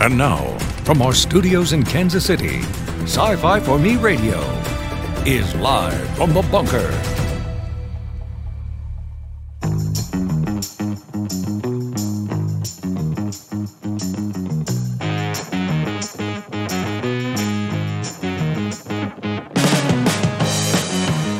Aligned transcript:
And 0.00 0.16
now, 0.16 0.56
from 0.84 1.02
our 1.02 1.12
studios 1.12 1.72
in 1.72 1.82
Kansas 1.82 2.24
City, 2.24 2.60
Sci 3.02 3.36
Fi 3.36 3.58
for 3.58 3.78
Me 3.80 3.96
Radio 3.96 4.38
is 5.26 5.52
live 5.56 6.08
from 6.16 6.32
the 6.32 6.42
bunker. 6.52 6.88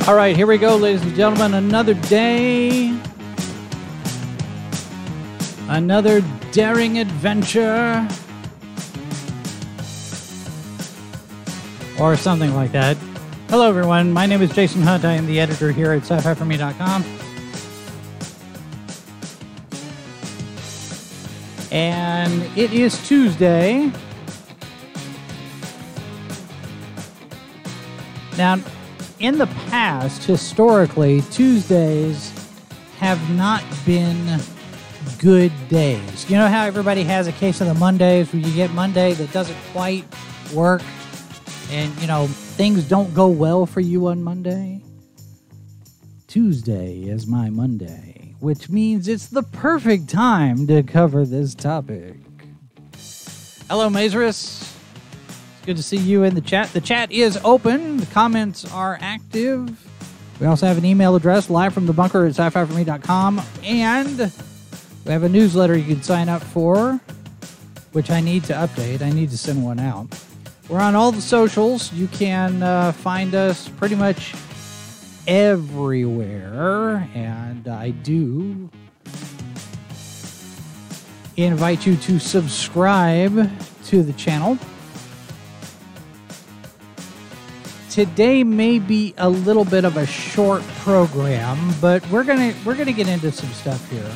All 0.09 0.17
right, 0.17 0.35
here 0.35 0.47
we 0.47 0.59
go, 0.59 0.75
ladies 0.75 1.03
and 1.03 1.15
gentlemen. 1.15 1.55
Another 1.55 1.95
day, 1.95 2.99
another 5.69 6.23
daring 6.51 6.99
adventure, 6.99 8.09
or 11.99 12.17
something 12.17 12.55
like 12.55 12.73
that. 12.73 12.97
Hello, 13.49 13.69
everyone. 13.69 14.13
My 14.13 14.27
name 14.27 14.43
is 14.43 14.53
Jason 14.53 14.83
Hunt. 14.83 15.05
I 15.05 15.15
am 15.15 15.27
the 15.27 15.41
editor 15.41 15.73
here 15.73 15.93
at 15.93 16.03
sci-fi4me.com. 16.03 17.05
And 21.71 22.43
it 22.57 22.73
is 22.73 23.07
Tuesday. 23.07 23.91
Now, 28.37 28.59
in 29.19 29.39
the 29.39 29.47
past, 29.69 30.25
historically, 30.25 31.23
Tuesdays 31.33 32.33
have 32.99 33.19
not 33.31 33.65
been 33.85 34.41
good 35.19 35.53
days. 35.69 36.31
You 36.31 36.37
know 36.37 36.49
how 36.49 36.65
everybody 36.65 37.03
has 37.05 37.27
a 37.27 37.33
case 37.33 37.61
of 37.61 37.67
the 37.67 37.75
Mondays 37.75 38.33
where 38.33 38.41
you 38.41 38.55
get 38.55 38.71
Monday 38.73 39.13
that 39.15 39.33
doesn't 39.33 39.57
quite 39.73 40.05
work 40.55 40.83
and, 41.71 41.97
you 42.01 42.07
know, 42.07 42.27
things 42.27 42.85
don't 42.85 43.13
go 43.15 43.29
well 43.29 43.67
for 43.67 43.81
you 43.81 44.07
on 44.09 44.23
Monday? 44.23 44.83
Tuesday 46.27 47.03
is 47.03 47.27
my 47.27 47.51
Monday, 47.51 48.35
which 48.41 48.69
means 48.69 49.09
it's 49.09 49.29
the 49.29 49.43
perfect 49.43 50.09
time 50.09 50.67
to 50.67 50.83
cover 50.83 51.25
this 51.25 51.55
topic. 51.55 52.17
Hello, 53.69 53.89
Mazerus. 53.89 54.63
It's 54.63 55.67
good 55.67 55.77
to 55.77 55.83
see 55.83 55.97
you 55.97 56.25
in 56.25 56.35
the 56.35 56.41
chat. 56.41 56.73
The 56.73 56.81
chat 56.81 57.13
is 57.13 57.39
open, 57.45 57.99
the 57.99 58.07
comments 58.07 58.71
are 58.73 58.99
active. 59.01 59.85
We 60.41 60.47
also 60.47 60.67
have 60.67 60.79
an 60.79 60.85
email 60.85 61.17
address, 61.17 61.51
live 61.51 61.75
from 61.75 61.87
the 61.87 61.93
bunker 61.93 62.25
at 62.25 62.31
sci 62.31 62.51
fi 62.51 62.65
for 62.65 62.73
me.com. 62.73 63.43
And 63.65 64.33
we 65.05 65.13
have 65.13 65.23
a 65.23 65.29
newsletter 65.29 65.77
you 65.77 65.95
can 65.95 66.03
sign 66.03 66.29
up 66.29 66.43
for, 66.43 67.01
which 67.93 68.11
I 68.11 68.21
need 68.21 68.45
to 68.45 68.53
update. 68.53 69.03
I 69.03 69.11
need 69.11 69.31
to 69.31 69.39
send 69.39 69.65
one 69.65 69.81
out. 69.81 70.07
We're 70.69 70.81
on 70.81 70.95
all 70.95 71.13
the 71.13 71.23
socials. 71.23 71.91
You 71.95 72.09
can 72.09 72.63
uh, 72.63 72.93
find 72.93 73.35
us 73.35 73.71
pretty 73.71 73.95
much 73.95 74.35
everywhere. 75.27 77.09
And 77.15 77.67
I 77.67 77.91
do 77.91 78.69
invite 81.39 81.87
you 81.87 81.97
to 81.97 82.19
subscribe 82.19 83.51
to 83.87 84.03
the 84.03 84.13
channel. 84.13 84.59
Today 87.89 88.45
may 88.45 88.79
be 88.79 89.15
a 89.17 89.29
little 89.29 89.65
bit 89.65 89.87
of 89.87 89.97
a 89.97 90.07
short 90.07 90.63
program, 90.81 91.59
but 91.81 92.09
we're 92.11 92.25
gonna 92.25 92.55
we're 92.65 92.77
gonna 92.77 92.93
get 92.93 93.09
into 93.09 93.33
some 93.33 93.51
stuff 93.51 93.91
here. 93.91 94.13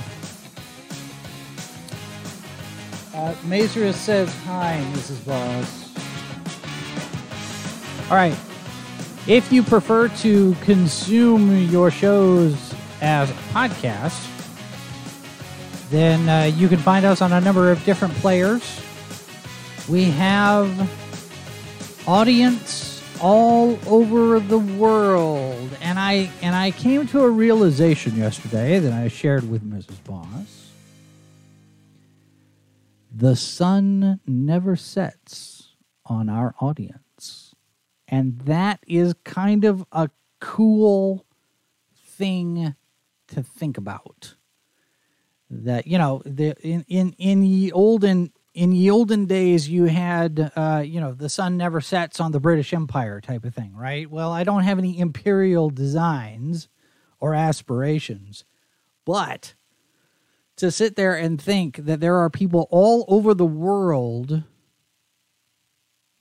Uh, 3.14 3.34
Mazerus 3.47 3.95
says 3.95 4.33
hi, 4.45 4.84
Mrs. 4.92 5.27
Boss. 5.27 5.81
All 8.12 8.18
right. 8.18 8.36
If 9.27 9.50
you 9.50 9.62
prefer 9.62 10.08
to 10.08 10.55
consume 10.56 11.70
your 11.70 11.90
shows 11.90 12.74
as 13.00 13.30
a 13.30 13.34
podcast, 13.55 14.28
then 15.89 16.28
uh, 16.28 16.55
you 16.55 16.68
can 16.68 16.77
find 16.77 17.06
us 17.06 17.22
on 17.22 17.33
a 17.33 17.40
number 17.40 17.72
of 17.72 17.83
different 17.86 18.12
players. 18.17 18.83
We 19.89 20.05
have 20.11 20.68
audience 22.06 23.02
all 23.18 23.78
over 23.86 24.40
the 24.40 24.58
world, 24.58 25.70
and 25.80 25.98
I 25.98 26.30
and 26.42 26.55
I 26.55 26.70
came 26.72 27.06
to 27.06 27.20
a 27.20 27.30
realization 27.30 28.14
yesterday 28.14 28.78
that 28.78 28.92
I 28.92 29.08
shared 29.08 29.51
with 29.51 29.62
Mrs. 29.64 30.05
Boss. 30.05 30.68
The 33.11 33.36
sun 33.36 34.20
never 34.27 34.77
sets 34.77 35.70
on 36.05 36.28
our 36.28 36.55
audience. 36.61 37.02
And 38.12 38.39
that 38.42 38.78
is 38.86 39.14
kind 39.24 39.64
of 39.64 39.86
a 39.90 40.11
cool 40.39 41.24
thing 41.96 42.74
to 43.28 43.42
think 43.42 43.78
about. 43.78 44.34
That 45.48 45.86
you 45.86 45.96
know, 45.96 46.20
the 46.27 46.55
in 46.61 46.84
in 46.89 47.14
in 47.18 47.40
the 47.40 47.72
olden 47.72 48.33
in 48.52 48.70
the 48.70 48.90
olden 48.90 49.24
days, 49.24 49.67
you 49.67 49.84
had 49.86 50.52
uh, 50.55 50.83
you 50.84 51.01
know 51.01 51.12
the 51.14 51.30
sun 51.30 51.56
never 51.56 51.80
sets 51.80 52.20
on 52.20 52.33
the 52.33 52.40
British 52.40 52.74
Empire 52.74 53.22
type 53.22 53.45
of 53.45 53.55
thing, 53.55 53.74
right? 53.74 54.11
Well, 54.11 54.30
I 54.30 54.45
don't 54.45 54.64
have 54.64 54.78
any 54.78 54.98
imperial 54.98 55.70
designs 55.70 56.68
or 57.18 57.34
aspirations, 57.34 58.45
but 59.06 59.55
to 60.56 60.70
sit 60.70 60.96
there 60.96 61.14
and 61.17 61.40
think 61.40 61.77
that 61.77 62.01
there 62.01 62.17
are 62.17 62.28
people 62.28 62.68
all 62.70 63.06
over 63.08 63.33
the 63.33 63.46
world 63.46 64.42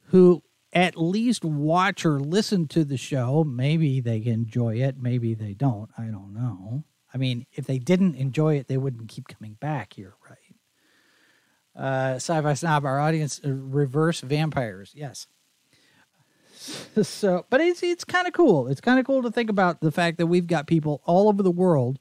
who 0.05 0.41
at 0.73 0.95
least 0.95 1.43
watch 1.43 2.05
or 2.05 2.19
listen 2.19 2.67
to 2.69 2.85
the 2.85 2.97
show. 2.97 3.43
Maybe 3.43 3.99
they 3.99 4.23
enjoy 4.25 4.75
it, 4.75 4.97
maybe 4.97 5.33
they 5.33 5.53
don't. 5.53 5.89
I 5.97 6.03
don't 6.03 6.33
know. 6.33 6.83
I 7.13 7.17
mean, 7.17 7.45
if 7.53 7.65
they 7.65 7.77
didn't 7.77 8.15
enjoy 8.15 8.57
it, 8.57 8.67
they 8.67 8.77
wouldn't 8.77 9.09
keep 9.09 9.27
coming 9.27 9.57
back 9.59 9.93
here, 9.93 10.13
right? 10.29 10.37
Uh, 11.75 12.15
sci-fi 12.15 12.53
snob, 12.53 12.85
our 12.85 12.99
audience, 12.99 13.41
uh, 13.45 13.49
reverse 13.51 14.21
vampires. 14.21 14.91
Yes. 14.95 15.27
So, 17.01 17.47
but 17.49 17.59
it's 17.59 17.81
it's 17.81 18.03
kind 18.03 18.27
of 18.27 18.33
cool. 18.33 18.67
It's 18.67 18.81
kind 18.81 18.99
of 18.99 19.05
cool 19.07 19.23
to 19.23 19.31
think 19.31 19.49
about 19.49 19.81
the 19.81 19.91
fact 19.91 20.19
that 20.19 20.27
we've 20.27 20.45
got 20.45 20.67
people 20.67 21.01
all 21.05 21.27
over 21.27 21.41
the 21.41 21.49
world 21.49 21.97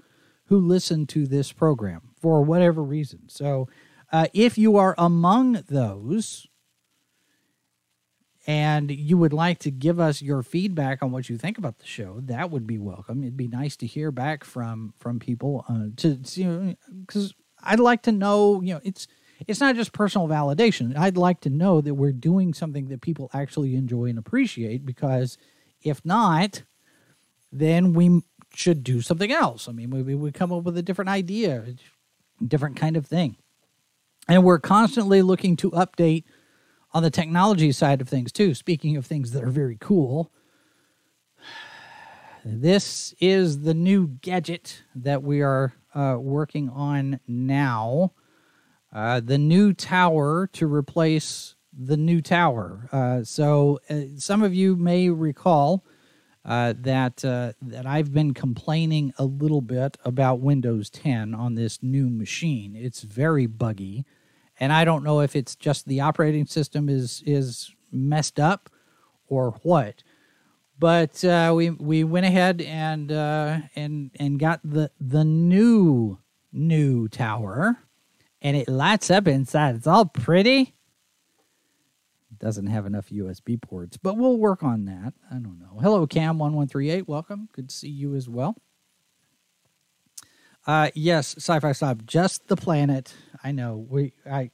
who 0.46 0.58
listen 0.58 1.06
to 1.06 1.26
this 1.26 1.50
program 1.50 2.10
for 2.20 2.42
whatever 2.42 2.82
reason. 2.82 3.20
So, 3.28 3.68
uh, 4.12 4.26
if 4.34 4.58
you 4.58 4.76
are 4.76 4.94
among 4.98 5.64
those, 5.68 6.46
and 8.50 8.90
you 8.90 9.16
would 9.16 9.32
like 9.32 9.60
to 9.60 9.70
give 9.70 10.00
us 10.00 10.20
your 10.20 10.42
feedback 10.42 11.04
on 11.04 11.12
what 11.12 11.28
you 11.28 11.38
think 11.38 11.56
about 11.56 11.78
the 11.78 11.86
show, 11.86 12.18
that 12.24 12.50
would 12.50 12.66
be 12.66 12.78
welcome. 12.78 13.22
It'd 13.22 13.36
be 13.36 13.46
nice 13.46 13.76
to 13.76 13.86
hear 13.86 14.10
back 14.10 14.42
from 14.42 14.92
from 14.98 15.20
people 15.20 15.64
uh, 15.68 15.94
to 15.98 16.18
you 16.34 16.44
know 16.44 16.74
because 17.06 17.32
I'd 17.62 17.78
like 17.78 18.02
to 18.02 18.12
know. 18.12 18.60
You 18.60 18.74
know, 18.74 18.80
it's 18.82 19.06
it's 19.46 19.60
not 19.60 19.76
just 19.76 19.92
personal 19.92 20.26
validation. 20.26 20.98
I'd 20.98 21.16
like 21.16 21.42
to 21.42 21.48
know 21.48 21.80
that 21.80 21.94
we're 21.94 22.10
doing 22.10 22.52
something 22.52 22.88
that 22.88 23.02
people 23.02 23.30
actually 23.32 23.76
enjoy 23.76 24.06
and 24.06 24.18
appreciate. 24.18 24.84
Because 24.84 25.38
if 25.84 26.04
not, 26.04 26.64
then 27.52 27.92
we 27.92 28.22
should 28.52 28.82
do 28.82 29.00
something 29.00 29.30
else. 29.30 29.68
I 29.68 29.72
mean, 29.72 29.90
maybe 29.90 30.16
we 30.16 30.32
come 30.32 30.52
up 30.52 30.64
with 30.64 30.76
a 30.76 30.82
different 30.82 31.10
idea, 31.10 31.66
different 32.44 32.74
kind 32.74 32.96
of 32.96 33.06
thing, 33.06 33.36
and 34.26 34.42
we're 34.42 34.58
constantly 34.58 35.22
looking 35.22 35.54
to 35.58 35.70
update 35.70 36.24
on 36.92 37.02
the 37.02 37.10
technology 37.10 37.72
side 37.72 38.00
of 38.00 38.08
things 38.08 38.32
too. 38.32 38.54
Speaking 38.54 38.96
of 38.96 39.06
things 39.06 39.32
that 39.32 39.44
are 39.44 39.50
very 39.50 39.76
cool, 39.80 40.30
this 42.44 43.14
is 43.20 43.60
the 43.62 43.74
new 43.74 44.06
gadget 44.06 44.82
that 44.94 45.22
we 45.22 45.42
are 45.42 45.74
uh, 45.94 46.16
working 46.18 46.68
on 46.70 47.20
now. 47.26 48.12
Uh, 48.92 49.20
the 49.20 49.38
new 49.38 49.72
tower 49.72 50.48
to 50.52 50.66
replace 50.66 51.54
the 51.72 51.96
new 51.96 52.20
tower. 52.20 52.88
Uh, 52.90 53.22
so 53.22 53.78
uh, 53.88 54.00
some 54.16 54.42
of 54.42 54.54
you 54.54 54.74
may 54.74 55.08
recall 55.08 55.84
uh, 56.44 56.72
that 56.78 57.24
uh, 57.24 57.52
that 57.60 57.86
I've 57.86 58.12
been 58.12 58.34
complaining 58.34 59.12
a 59.18 59.24
little 59.24 59.60
bit 59.60 59.96
about 60.04 60.40
Windows 60.40 60.90
10 60.90 61.34
on 61.34 61.54
this 61.54 61.82
new 61.82 62.08
machine. 62.08 62.74
It's 62.74 63.02
very 63.02 63.46
buggy 63.46 64.06
and 64.60 64.72
I 64.72 64.84
don't 64.84 65.02
know 65.02 65.20
if 65.20 65.34
it's 65.34 65.56
just 65.56 65.88
the 65.88 66.00
operating 66.00 66.46
system 66.46 66.88
is 66.88 67.22
is 67.26 67.74
messed 67.90 68.38
up 68.38 68.70
or 69.26 69.52
what. 69.62 70.02
But 70.78 71.24
uh, 71.24 71.52
we 71.56 71.70
we 71.70 72.04
went 72.04 72.26
ahead 72.26 72.60
and 72.60 73.10
uh, 73.10 73.58
and 73.74 74.10
and 74.20 74.38
got 74.38 74.60
the 74.62 74.90
the 75.00 75.24
new 75.24 76.18
new 76.52 77.08
tower, 77.08 77.78
and 78.40 78.56
it 78.56 78.68
lights 78.68 79.10
up 79.10 79.26
inside. 79.26 79.74
It's 79.76 79.86
all 79.86 80.06
pretty. 80.06 80.74
Doesn't 82.38 82.68
have 82.68 82.86
enough 82.86 83.10
USB 83.10 83.60
ports, 83.60 83.98
but 83.98 84.16
we'll 84.16 84.38
work 84.38 84.62
on 84.62 84.86
that. 84.86 85.12
I 85.30 85.34
don't 85.34 85.58
know. 85.58 85.78
Hello, 85.82 86.06
Cam 86.06 86.38
one 86.38 86.54
one 86.54 86.68
three 86.68 86.90
eight. 86.90 87.06
Welcome. 87.06 87.48
Good 87.52 87.68
to 87.68 87.74
see 87.74 87.90
you 87.90 88.14
as 88.14 88.28
well. 88.28 88.56
Uh, 90.70 90.88
yes, 90.94 91.34
sci-fi 91.36 91.72
stop. 91.72 92.06
Just 92.06 92.46
the 92.46 92.54
planet. 92.54 93.12
I 93.42 93.50
know. 93.50 93.84
We 93.90 94.12
I 94.24 94.52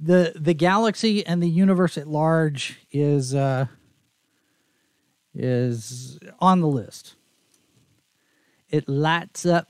the 0.00 0.32
the 0.34 0.54
galaxy 0.54 1.26
and 1.26 1.42
the 1.42 1.50
universe 1.50 1.98
at 1.98 2.08
large 2.08 2.80
is 2.90 3.34
uh 3.34 3.66
is 5.34 6.18
on 6.38 6.62
the 6.62 6.66
list. 6.66 7.16
It 8.70 8.88
lights 8.88 9.44
up. 9.44 9.68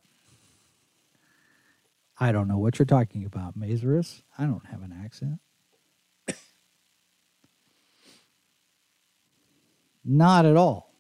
I 2.20 2.30
don't 2.30 2.46
know 2.46 2.58
what 2.58 2.78
you're 2.78 2.86
talking 2.86 3.24
about, 3.24 3.58
Mazarus. 3.58 4.22
I 4.38 4.44
don't 4.44 4.66
have 4.66 4.82
an 4.82 4.94
accent. 5.04 5.40
Not 10.04 10.46
at 10.46 10.56
all. 10.56 10.93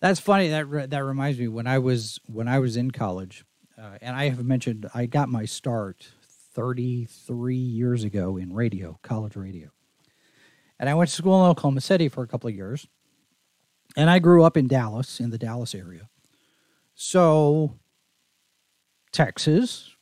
That's 0.00 0.20
funny. 0.20 0.48
That 0.48 0.68
re- 0.68 0.86
that 0.86 1.04
reminds 1.04 1.38
me 1.38 1.48
when 1.48 1.66
I 1.66 1.78
was 1.78 2.20
when 2.26 2.46
I 2.46 2.60
was 2.60 2.76
in 2.76 2.90
college, 2.92 3.44
uh, 3.76 3.98
and 4.00 4.14
I 4.14 4.28
have 4.28 4.44
mentioned 4.44 4.88
I 4.94 5.06
got 5.06 5.28
my 5.28 5.44
start 5.44 6.08
33 6.54 7.56
years 7.56 8.04
ago 8.04 8.36
in 8.36 8.52
radio, 8.52 8.98
college 9.02 9.34
radio, 9.34 9.70
and 10.78 10.88
I 10.88 10.94
went 10.94 11.10
to 11.10 11.16
school 11.16 11.44
in 11.44 11.50
Oklahoma 11.50 11.80
City 11.80 12.08
for 12.08 12.22
a 12.22 12.28
couple 12.28 12.48
of 12.48 12.54
years, 12.54 12.86
and 13.96 14.08
I 14.08 14.20
grew 14.20 14.44
up 14.44 14.56
in 14.56 14.68
Dallas, 14.68 15.18
in 15.18 15.30
the 15.30 15.38
Dallas 15.38 15.74
area. 15.74 16.08
So, 16.94 17.74
Texas, 19.10 19.96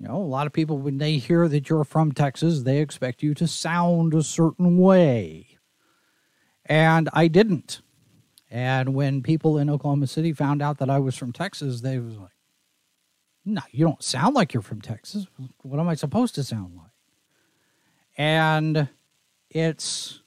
you 0.00 0.08
know, 0.08 0.16
a 0.16 0.18
lot 0.18 0.48
of 0.48 0.52
people 0.52 0.78
when 0.78 0.98
they 0.98 1.18
hear 1.18 1.46
that 1.46 1.68
you're 1.68 1.84
from 1.84 2.10
Texas, 2.10 2.62
they 2.62 2.78
expect 2.78 3.22
you 3.22 3.34
to 3.34 3.46
sound 3.46 4.14
a 4.14 4.24
certain 4.24 4.78
way, 4.78 5.58
and 6.66 7.08
I 7.12 7.28
didn't. 7.28 7.82
And 8.52 8.94
when 8.94 9.22
people 9.22 9.56
in 9.56 9.70
Oklahoma 9.70 10.06
City 10.06 10.34
found 10.34 10.60
out 10.60 10.76
that 10.76 10.90
I 10.90 10.98
was 10.98 11.16
from 11.16 11.32
Texas, 11.32 11.80
they 11.80 11.98
was 11.98 12.18
like, 12.18 12.36
"No, 13.46 13.62
you 13.70 13.86
don't 13.86 14.02
sound 14.02 14.34
like 14.34 14.52
you're 14.52 14.62
from 14.62 14.82
Texas. 14.82 15.26
What 15.62 15.80
am 15.80 15.88
I 15.88 15.94
supposed 15.94 16.34
to 16.34 16.44
sound 16.44 16.76
like?" 16.76 16.90
And 18.18 18.90
it's 19.48 20.20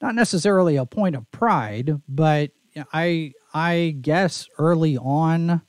not 0.00 0.14
necessarily 0.14 0.76
a 0.76 0.86
point 0.86 1.14
of 1.14 1.30
pride, 1.30 2.00
but 2.08 2.52
I 2.94 3.34
I 3.52 3.94
guess 4.00 4.48
early 4.58 4.96
on 4.96 5.60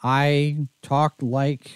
I 0.00 0.68
talked 0.80 1.24
like 1.24 1.72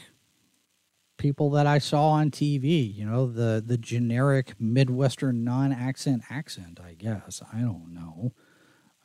people 1.16 1.50
that 1.50 1.66
I 1.66 1.78
saw 1.78 2.10
on 2.10 2.30
TV, 2.30 2.94
you 2.94 3.04
know, 3.04 3.26
the 3.26 3.60
the 3.66 3.76
generic 3.76 4.54
Midwestern 4.60 5.42
non-accent 5.42 6.22
accent, 6.30 6.78
I 6.80 6.94
guess. 6.94 7.42
I 7.52 7.62
don't 7.62 7.92
know. 7.92 8.32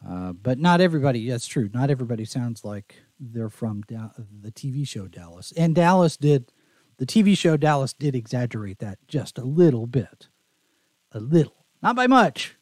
Uh, 0.08 0.34
but 0.34 0.60
not 0.60 0.82
everybody. 0.82 1.28
That's 1.28 1.48
true. 1.48 1.70
Not 1.74 1.90
everybody 1.90 2.26
sounds 2.26 2.64
like 2.64 2.96
they're 3.20 3.50
from 3.50 3.82
da- 3.84 4.12
the 4.42 4.52
TV 4.52 4.88
show 4.88 5.08
Dallas. 5.08 5.52
And 5.58 5.74
Dallas 5.74 6.16
did, 6.16 6.52
the 6.98 7.06
TV 7.06 7.36
show 7.38 7.58
Dallas 7.58 7.94
did 7.94 8.16
exaggerate 8.16 8.80
that 8.80 9.00
just 9.08 9.38
a 9.38 9.44
little 9.44 9.88
bit, 9.88 10.28
a 11.12 11.20
little, 11.20 11.66
not 11.82 11.96
by 11.96 12.08
much, 12.08 12.56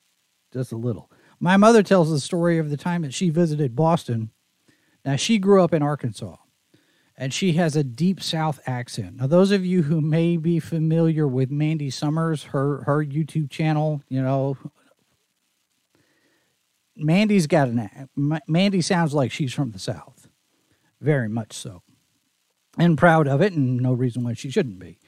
just 0.54 0.72
a 0.72 0.78
little. 0.78 1.12
My 1.40 1.58
mother 1.58 1.84
tells 1.84 2.10
the 2.10 2.20
story 2.20 2.58
of 2.58 2.70
the 2.70 2.78
time 2.78 3.02
that 3.02 3.14
she 3.14 3.30
visited 3.30 3.76
Boston. 3.76 4.30
Now 5.04 5.18
she 5.18 5.38
grew 5.38 5.62
up 5.62 5.74
in 5.74 5.82
Arkansas, 5.82 6.38
and 7.18 7.34
she 7.34 7.54
has 7.54 7.76
a 7.76 7.84
deep 7.84 8.24
South 8.24 8.62
accent. 8.66 9.18
Now, 9.18 9.28
those 9.28 9.52
of 9.52 9.66
you 9.66 9.84
who 9.84 10.00
may 10.00 10.38
be 10.38 10.60
familiar 10.60 11.28
with 11.28 11.52
Mandy 11.52 11.90
Summers, 11.90 12.44
her 12.46 12.84
her 12.86 13.04
YouTube 13.04 13.50
channel, 13.50 14.02
you 14.08 14.22
know, 14.22 14.58
Mandy's 16.96 17.48
got 17.48 17.70
an 17.70 18.10
Mandy 18.48 18.82
sounds 18.82 19.14
like 19.14 19.32
she's 19.32 19.54
from 19.54 19.72
the 19.72 19.80
South, 19.80 20.28
very 21.02 21.30
much 21.30 21.54
so, 21.54 21.82
and 22.78 22.98
proud 22.98 23.28
of 23.28 23.42
it, 23.42 23.54
and 23.54 23.78
no 23.78 23.94
reason 23.94 24.24
why 24.24 24.34
she 24.34 24.50
shouldn't 24.50 24.80
be. 24.80 25.00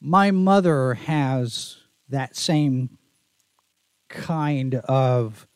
My 0.00 0.30
mother 0.30 0.94
has 0.94 1.78
that 2.08 2.36
same 2.36 2.98
kind 4.08 4.76
of 4.76 5.46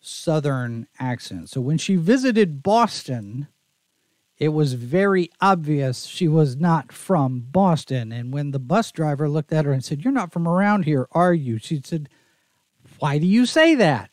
Southern 0.00 0.86
accent. 0.98 1.50
So 1.50 1.60
when 1.60 1.78
she 1.78 1.96
visited 1.96 2.62
Boston, 2.62 3.48
it 4.38 4.48
was 4.50 4.74
very 4.74 5.30
obvious 5.40 6.04
she 6.04 6.28
was 6.28 6.56
not 6.56 6.92
from 6.92 7.40
Boston. 7.50 8.12
And 8.12 8.32
when 8.32 8.50
the 8.50 8.58
bus 8.58 8.92
driver 8.92 9.28
looked 9.28 9.52
at 9.52 9.64
her 9.64 9.72
and 9.72 9.84
said, 9.84 10.04
You're 10.04 10.12
not 10.12 10.32
from 10.32 10.46
around 10.46 10.84
here, 10.84 11.08
are 11.12 11.34
you? 11.34 11.58
She 11.58 11.80
said, 11.84 12.08
Why 12.98 13.18
do 13.18 13.26
you 13.26 13.46
say 13.46 13.74
that? 13.74 14.10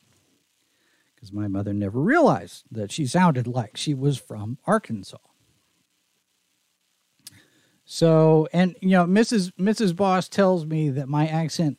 Because 1.24 1.32
my 1.32 1.48
mother 1.48 1.72
never 1.72 2.02
realized 2.02 2.66
that 2.70 2.92
she 2.92 3.06
sounded 3.08 3.48
like 3.48 3.78
she 3.78 3.94
was 3.94 4.18
from 4.18 4.58
Arkansas. 4.68 5.16
So, 7.86 8.50
and 8.52 8.76
you 8.82 8.90
know, 8.90 9.06
Mrs. 9.06 9.54
Mrs. 9.58 9.96
Boss 9.96 10.28
tells 10.28 10.66
me 10.66 10.90
that 10.90 11.08
my 11.08 11.26
accent 11.26 11.78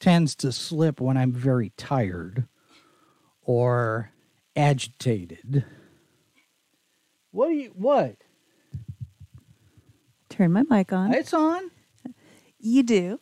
tends 0.00 0.34
to 0.36 0.50
slip 0.50 0.98
when 0.98 1.18
I'm 1.18 1.30
very 1.30 1.74
tired 1.76 2.48
or 3.42 4.12
agitated. 4.56 5.66
What 7.32 7.48
do 7.48 7.54
you 7.54 7.70
what? 7.74 8.16
Turn 10.30 10.52
my 10.54 10.62
mic 10.70 10.90
on. 10.90 11.12
It's 11.12 11.34
on. 11.34 11.70
You 12.58 12.82
do. 12.82 13.20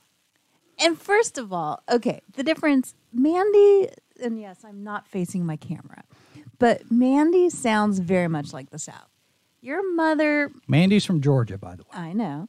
And 0.79 0.97
first 0.97 1.37
of 1.37 1.53
all, 1.53 1.83
okay, 1.91 2.21
the 2.33 2.45
difference 2.45 2.95
Mandy 3.13 3.89
and 4.23 4.41
yes, 4.41 4.65
I'm 4.65 4.83
not 4.83 5.07
facing 5.07 5.45
my 5.45 5.57
camera, 5.57 6.05
but 6.59 6.91
Mandy 6.91 7.51
sounds 7.51 7.99
very 7.99 8.29
much 8.29 8.53
like 8.53 8.71
the 8.71 8.79
South. 8.79 9.09
Your 9.61 9.95
mother, 9.95 10.51
Mandy's 10.67 11.05
from 11.05 11.21
Georgia, 11.21 11.59
by 11.59 11.77
the 11.77 11.83
way. 11.83 11.91
I 11.93 12.13
know, 12.13 12.49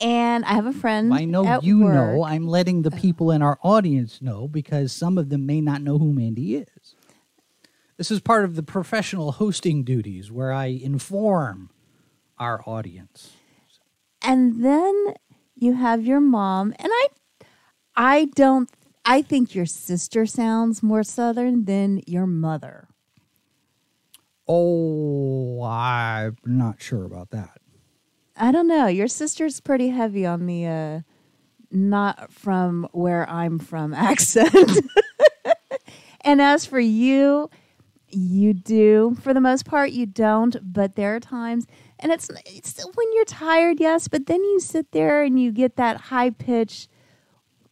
and 0.00 0.44
I 0.44 0.54
have 0.54 0.66
a 0.66 0.72
friend. 0.72 1.12
I 1.14 1.24
know 1.24 1.60
you 1.60 1.84
work. 1.84 1.94
know. 1.94 2.24
I'm 2.24 2.46
letting 2.46 2.82
the 2.82 2.90
people 2.90 3.30
in 3.30 3.42
our 3.42 3.58
audience 3.62 4.20
know 4.20 4.48
because 4.48 4.92
some 4.92 5.18
of 5.18 5.28
them 5.28 5.46
may 5.46 5.60
not 5.60 5.82
know 5.82 5.98
who 5.98 6.12
Mandy 6.12 6.56
is. 6.56 6.94
This 7.96 8.10
is 8.10 8.20
part 8.20 8.44
of 8.44 8.56
the 8.56 8.62
professional 8.62 9.32
hosting 9.32 9.84
duties 9.84 10.30
where 10.30 10.52
I 10.52 10.66
inform 10.66 11.70
our 12.38 12.60
audience. 12.66 13.32
And 14.20 14.64
then 14.64 15.14
you 15.54 15.74
have 15.74 16.04
your 16.04 16.20
mom, 16.20 16.74
and 16.78 16.90
I, 16.90 17.08
I 17.96 18.24
don't. 18.34 18.68
I 19.04 19.22
think 19.22 19.54
your 19.54 19.66
sister 19.66 20.24
sounds 20.26 20.82
more 20.82 21.02
southern 21.02 21.64
than 21.64 22.00
your 22.06 22.26
mother. 22.26 22.88
Oh, 24.48 25.62
I'm 25.62 26.36
not 26.44 26.80
sure 26.80 27.04
about 27.04 27.30
that. 27.30 27.60
I 28.36 28.50
don't 28.50 28.68
know. 28.68 28.86
Your 28.86 29.08
sister's 29.08 29.60
pretty 29.60 29.88
heavy 29.88 30.26
on 30.26 30.46
the 30.46 30.66
uh, 30.66 31.00
not 31.70 32.32
from 32.32 32.88
where 32.92 33.28
I'm 33.28 33.58
from 33.58 33.94
accent. 33.94 34.80
and 36.22 36.40
as 36.40 36.66
for 36.66 36.80
you, 36.80 37.50
you 38.08 38.54
do. 38.54 39.16
For 39.20 39.34
the 39.34 39.40
most 39.40 39.64
part, 39.64 39.90
you 39.92 40.06
don't. 40.06 40.56
But 40.62 40.96
there 40.96 41.14
are 41.14 41.20
times, 41.20 41.66
and 41.98 42.10
it's 42.10 42.30
it's 42.46 42.84
when 42.94 43.12
you're 43.12 43.24
tired, 43.24 43.80
yes. 43.80 44.08
But 44.08 44.26
then 44.26 44.42
you 44.42 44.60
sit 44.60 44.92
there 44.92 45.22
and 45.22 45.40
you 45.40 45.52
get 45.52 45.76
that 45.76 45.96
high 45.96 46.30
pitch, 46.30 46.88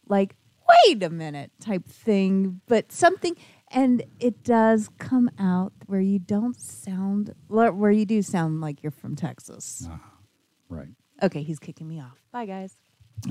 like 0.07 0.35
wait 0.67 1.03
a 1.03 1.09
minute 1.09 1.51
type 1.59 1.85
thing. 1.87 2.61
But 2.67 2.91
something, 2.91 3.35
and 3.69 4.03
it 4.19 4.43
does 4.43 4.89
come 4.97 5.29
out 5.39 5.73
where 5.87 6.01
you 6.01 6.19
don't 6.19 6.59
sound 6.59 7.33
where 7.47 7.91
you 7.91 8.05
do 8.05 8.21
sound 8.21 8.61
like 8.61 8.83
you're 8.83 8.91
from 8.91 9.15
Texas. 9.15 9.83
Uh-huh. 9.85 9.97
Right. 10.69 10.89
Okay, 11.21 11.43
he's 11.43 11.59
kicking 11.59 11.87
me 11.87 11.99
off. 11.99 12.21
Bye, 12.31 12.45
guys. 12.45 12.77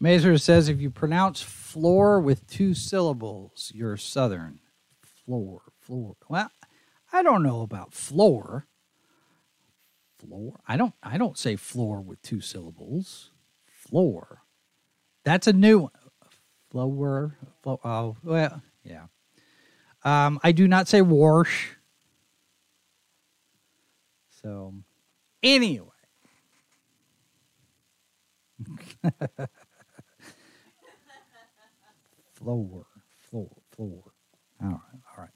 Mazer 0.00 0.36
says 0.38 0.68
if 0.68 0.80
you 0.80 0.90
pronounce 0.90 1.40
floor 1.40 2.20
with 2.20 2.46
two 2.46 2.74
syllables, 2.74 3.72
you're 3.74 3.96
Southern. 3.96 4.60
Floor, 5.24 5.62
floor. 5.80 6.16
Well, 6.28 6.50
I 7.12 7.22
don't 7.22 7.42
know 7.42 7.62
about 7.62 7.94
floor. 7.94 8.66
Floor. 10.18 10.60
I 10.66 10.76
don't. 10.76 10.94
I 11.02 11.18
don't 11.18 11.38
say 11.38 11.56
floor 11.56 12.00
with 12.00 12.22
two 12.22 12.40
syllables. 12.40 13.30
Floor. 13.66 14.42
That's 15.26 15.46
a 15.48 15.52
new. 15.52 15.90
Floor. 16.70 17.36
Floor. 17.62 17.80
Oh, 17.84 18.16
well, 18.22 18.62
yeah. 18.84 19.06
Um, 20.04 20.38
I 20.44 20.52
do 20.52 20.68
not 20.68 20.86
say 20.86 21.02
wash. 21.02 21.76
So, 24.30 24.72
anyway. 25.42 25.88
floor, 32.34 32.86
floor, 33.28 33.50
floor. 33.74 34.02
All 34.62 34.68
right, 34.68 34.78
all 34.94 35.18
right. 35.18 35.30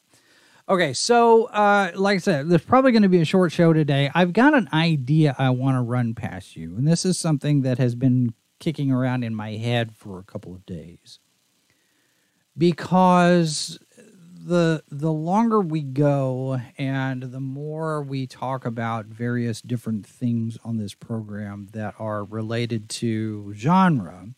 Okay, 0.69 0.93
so 0.93 1.47
uh, 1.47 1.91
like 1.97 2.15
I 2.15 2.19
said, 2.19 2.49
there's 2.49 2.63
probably 2.63 2.93
going 2.93 3.03
to 3.03 3.09
be 3.09 3.21
a 3.21 3.25
short 3.25 3.51
show 3.51 3.73
today. 3.73 4.09
I've 4.15 4.33
got 4.33 4.55
an 4.55 4.69
idea 4.73 5.35
I 5.37 5.51
want 5.51 5.75
to 5.77 5.83
run 5.83 6.15
past 6.15 6.55
you, 6.55 6.77
and 6.77 6.87
this 6.87 7.05
is 7.05 7.19
something 7.19 7.63
that 7.63 7.79
has 7.79 7.97
been 7.97 8.35
kicking 8.61 8.93
around 8.93 9.25
in 9.25 9.35
my 9.35 9.52
head 9.52 9.97
for 9.97 10.21
a 10.21 10.23
couple 10.23 10.55
of 10.55 10.64
days. 10.64 11.19
Because 12.57 13.79
the 14.47 14.83
the 14.90 15.12
longer 15.12 15.61
we 15.61 15.83
go 15.83 16.61
and 16.79 17.23
the 17.25 17.40
more 17.40 18.02
we 18.02 18.26
talk 18.26 18.64
about 18.64 19.07
various 19.07 19.61
different 19.61 20.07
things 20.07 20.57
on 20.64 20.76
this 20.76 20.95
program 20.95 21.69
that 21.73 21.95
are 21.99 22.25
related 22.25 22.88
to 22.88 23.52
genre, 23.55 24.29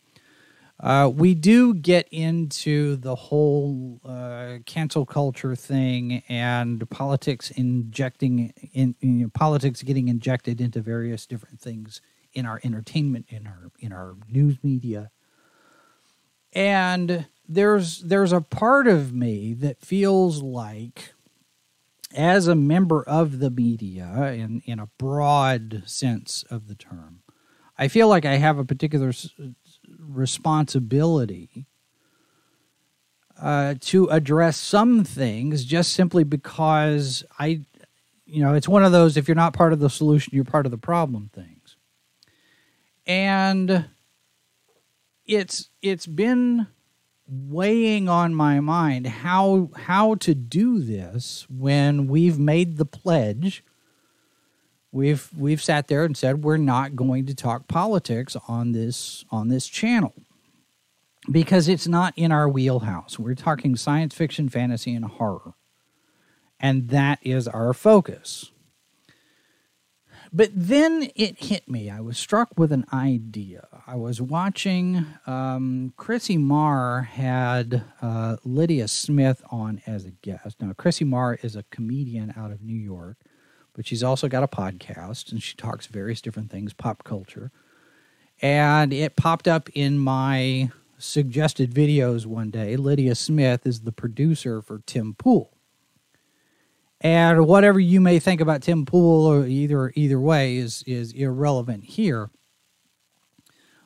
uh, 0.79 1.09
we 1.13 1.33
do 1.33 1.73
get 1.73 2.07
into 2.11 2.97
the 2.97 3.15
whole 3.15 4.01
uh, 4.03 4.57
cancel 4.65 5.05
culture 5.05 5.55
thing 5.55 6.21
and 6.27 6.89
politics 6.89 7.51
injecting 7.51 8.53
in 8.73 8.95
you 8.99 9.09
know, 9.09 9.29
politics 9.33 9.81
getting 9.81 10.09
injected 10.09 10.59
into 10.59 10.81
various 10.81 11.25
different 11.25 11.59
things 11.59 12.01
in 12.33 12.45
our 12.45 12.59
entertainment, 12.63 13.25
in 13.29 13.47
our 13.47 13.71
in 13.79 13.91
our 13.91 14.15
news 14.29 14.57
media, 14.63 15.11
and 16.53 17.25
there's 17.47 17.99
there's 18.01 18.31
a 18.31 18.41
part 18.41 18.87
of 18.87 19.13
me 19.13 19.53
that 19.53 19.81
feels 19.81 20.41
like 20.41 21.13
as 22.15 22.47
a 22.47 22.55
member 22.55 23.03
of 23.03 23.39
the 23.39 23.49
media 23.49 24.31
in 24.33 24.61
in 24.65 24.79
a 24.79 24.87
broad 24.97 25.83
sense 25.85 26.43
of 26.49 26.67
the 26.67 26.75
term 26.75 27.21
i 27.77 27.87
feel 27.87 28.07
like 28.07 28.25
i 28.25 28.35
have 28.35 28.57
a 28.57 28.65
particular 28.65 29.11
responsibility 29.99 31.65
uh, 33.41 33.73
to 33.79 34.07
address 34.09 34.57
some 34.57 35.03
things 35.03 35.65
just 35.65 35.93
simply 35.93 36.23
because 36.23 37.23
i 37.39 37.61
you 38.25 38.41
know 38.41 38.53
it's 38.53 38.69
one 38.69 38.85
of 38.85 38.91
those 38.91 39.17
if 39.17 39.27
you're 39.27 39.35
not 39.35 39.53
part 39.53 39.73
of 39.73 39.79
the 39.79 39.89
solution 39.89 40.31
you're 40.33 40.45
part 40.45 40.65
of 40.65 40.71
the 40.71 40.77
problem 40.77 41.29
things 41.33 41.52
and 43.05 43.85
it's 45.25 45.69
it's 45.81 46.05
been 46.05 46.67
weighing 47.27 48.09
on 48.09 48.35
my 48.35 48.59
mind 48.59 49.07
how 49.07 49.69
how 49.75 50.15
to 50.15 50.35
do 50.35 50.79
this 50.79 51.47
when 51.49 52.07
we've 52.07 52.39
made 52.39 52.77
the 52.77 52.85
pledge. 52.85 53.63
We've 54.91 55.29
we've 55.35 55.61
sat 55.61 55.87
there 55.87 56.03
and 56.05 56.15
said 56.15 56.43
we're 56.43 56.57
not 56.57 56.95
going 56.95 57.25
to 57.25 57.35
talk 57.35 57.67
politics 57.67 58.35
on 58.47 58.73
this 58.73 59.25
on 59.31 59.47
this 59.47 59.67
channel 59.67 60.13
because 61.31 61.67
it's 61.67 61.87
not 61.87 62.13
in 62.15 62.31
our 62.31 62.47
wheelhouse. 62.47 63.17
We're 63.17 63.35
talking 63.35 63.75
science 63.75 64.13
fiction 64.13 64.49
fantasy 64.49 64.93
and 64.93 65.05
horror. 65.05 65.53
And 66.59 66.89
that 66.89 67.19
is 67.21 67.47
our 67.47 67.73
focus 67.73 68.52
but 70.33 70.49
then 70.51 71.09
it 71.15 71.43
hit 71.43 71.69
me. 71.69 71.91
I 71.91 72.01
was 72.01 72.17
struck 72.17 72.57
with 72.57 72.71
an 72.71 72.85
idea. 72.91 73.67
I 73.85 73.95
was 73.95 74.19
watching, 74.19 75.05
um, 75.27 75.93
Chrissie 75.95 76.39
Mayr 76.39 77.03
had 77.03 77.83
uh, 78.01 78.37
Lydia 78.43 78.87
Smith 78.87 79.43
on 79.51 79.79
as 79.85 80.05
a 80.05 80.11
guest. 80.11 80.59
Now, 80.59 80.73
Chrissie 80.73 81.05
Mayr 81.05 81.37
is 81.43 81.55
a 81.55 81.63
comedian 81.69 82.33
out 82.35 82.51
of 82.51 82.63
New 82.63 82.75
York, 82.75 83.17
but 83.73 83.85
she's 83.85 84.01
also 84.01 84.27
got 84.27 84.43
a 84.43 84.47
podcast 84.47 85.31
and 85.31 85.41
she 85.41 85.55
talks 85.55 85.85
various 85.85 86.19
different 86.19 86.49
things, 86.49 86.73
pop 86.73 87.03
culture. 87.03 87.51
And 88.41 88.91
it 88.91 89.15
popped 89.15 89.47
up 89.47 89.69
in 89.75 89.99
my 89.99 90.71
suggested 90.97 91.71
videos 91.71 92.25
one 92.25 92.49
day. 92.49 92.75
Lydia 92.75 93.13
Smith 93.13 93.67
is 93.67 93.81
the 93.81 93.91
producer 93.91 94.63
for 94.63 94.81
Tim 94.87 95.13
Pool. 95.13 95.52
And 97.03 97.45
whatever 97.45 97.81
you 97.81 97.99
may 97.99 98.17
think 98.17 98.39
about 98.39 98.61
Tim 98.61 98.85
Pool, 98.85 99.25
or 99.25 99.45
either 99.45 99.91
either 99.95 100.19
way, 100.19 100.55
is 100.55 100.83
is 100.87 101.11
irrelevant 101.11 101.83
here. 101.83 102.29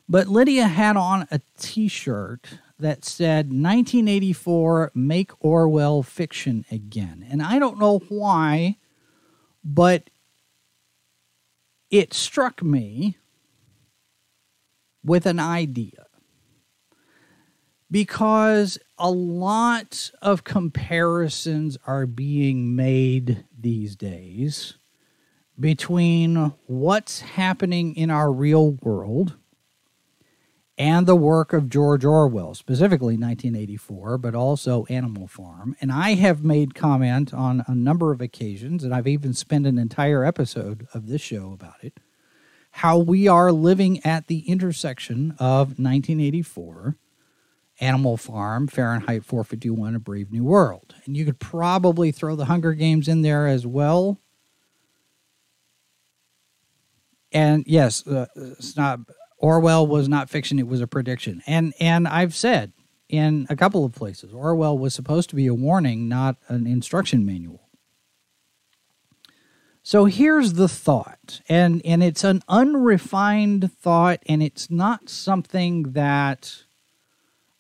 But 0.08 0.28
Lydia 0.28 0.68
had 0.68 0.96
on 0.96 1.28
a 1.32 1.42
T-shirt 1.60 2.48
that 2.80 3.04
said 3.04 3.48
1984 3.48 4.92
Make 4.94 5.32
Orwell 5.44 6.04
Fiction 6.04 6.64
Again. 6.72 7.26
And 7.30 7.42
I 7.42 7.60
don't 7.60 7.80
know 7.80 8.00
why, 8.08 8.78
but 9.66 10.10
it 11.90 12.14
struck 12.14 12.62
me 12.62 13.18
with 15.04 15.26
an 15.26 15.40
idea 15.40 16.06
because 17.90 18.78
a 18.98 19.12
lot 19.12 20.12
of 20.22 20.44
comparisons 20.44 21.78
are 21.86 22.06
being 22.06 22.76
made 22.76 23.46
these 23.58 23.96
days 23.96 24.78
between 25.60 26.54
what's 26.68 27.22
happening 27.22 27.96
in 27.96 28.10
our 28.10 28.32
real 28.32 28.72
world 28.82 29.36
and 30.78 31.08
the 31.08 31.16
work 31.16 31.54
of 31.54 31.70
George 31.70 32.06
Orwell, 32.06 32.54
specifically 32.54 33.18
1984, 33.18 34.20
but 34.20 34.36
also 34.36 34.86
Animal 34.86 35.28
Farm. 35.28 35.76
And 35.82 35.92
I 35.92 36.14
have 36.14 36.44
made 36.44 36.76
comment 36.76 37.34
on 37.34 37.64
a 37.68 37.74
number 37.74 38.12
of 38.12 38.22
occasions, 38.22 38.84
and 38.84 38.94
I've 38.94 39.08
even 39.08 39.34
spent 39.34 39.66
an 39.66 39.80
entire 39.80 40.24
episode 40.24 40.88
of 40.94 41.08
this 41.08 41.22
show 41.22 41.52
about 41.52 41.84
it, 41.84 42.00
how 42.72 43.00
we 43.00 43.28
are 43.28 43.52
living 43.52 44.06
at 44.06 44.28
the 44.28 44.48
intersection 44.48 45.32
of 45.40 45.80
1984 45.80 46.96
Animal 47.80 48.18
Farm, 48.18 48.68
Fahrenheit 48.68 49.24
451, 49.24 49.96
A 49.96 50.00
Brave 50.00 50.32
New 50.32 50.44
World. 50.44 50.96
And 51.06 51.16
you 51.16 51.26
could 51.26 51.40
probably 51.40 52.12
throw 52.12 52.36
the 52.36 52.46
Hunger 52.46 52.74
Games 52.74 53.08
in 53.08 53.22
there 53.22 53.48
as 53.48 53.66
well. 53.66 54.20
And 57.32 57.64
yes, 57.68 58.06
uh, 58.08 58.28
it's 58.36 58.76
not 58.78 59.00
Orwell 59.38 59.86
was 59.86 60.10
not 60.10 60.30
fiction; 60.30 60.60
it 60.60 60.68
was 60.68 60.82
a 60.82 60.88
prediction. 60.88 61.44
And 61.46 61.74
and 61.80 62.08
I've 62.08 62.36
said 62.36 62.74
in 63.10 63.48
a 63.50 63.56
couple 63.56 63.86
of 63.86 63.94
places, 63.94 64.34
Orwell 64.34 64.78
was 64.78 64.94
supposed 64.94 65.30
to 65.30 65.36
be 65.36 65.48
a 65.48 65.54
warning, 65.54 66.08
not 66.08 66.38
an 66.48 66.66
instruction 66.66 67.26
manual. 67.26 67.70
So 69.84 70.06
here's 70.06 70.54
the 70.54 70.68
thought, 70.68 71.42
and 71.48 71.82
and 71.86 72.04
it's 72.04 72.24
an 72.24 72.42
unrefined 72.50 73.72
thought, 73.72 74.22
and 74.28 74.42
it's 74.42 74.70
not 74.70 75.10
something 75.10 75.92
that 75.94 76.64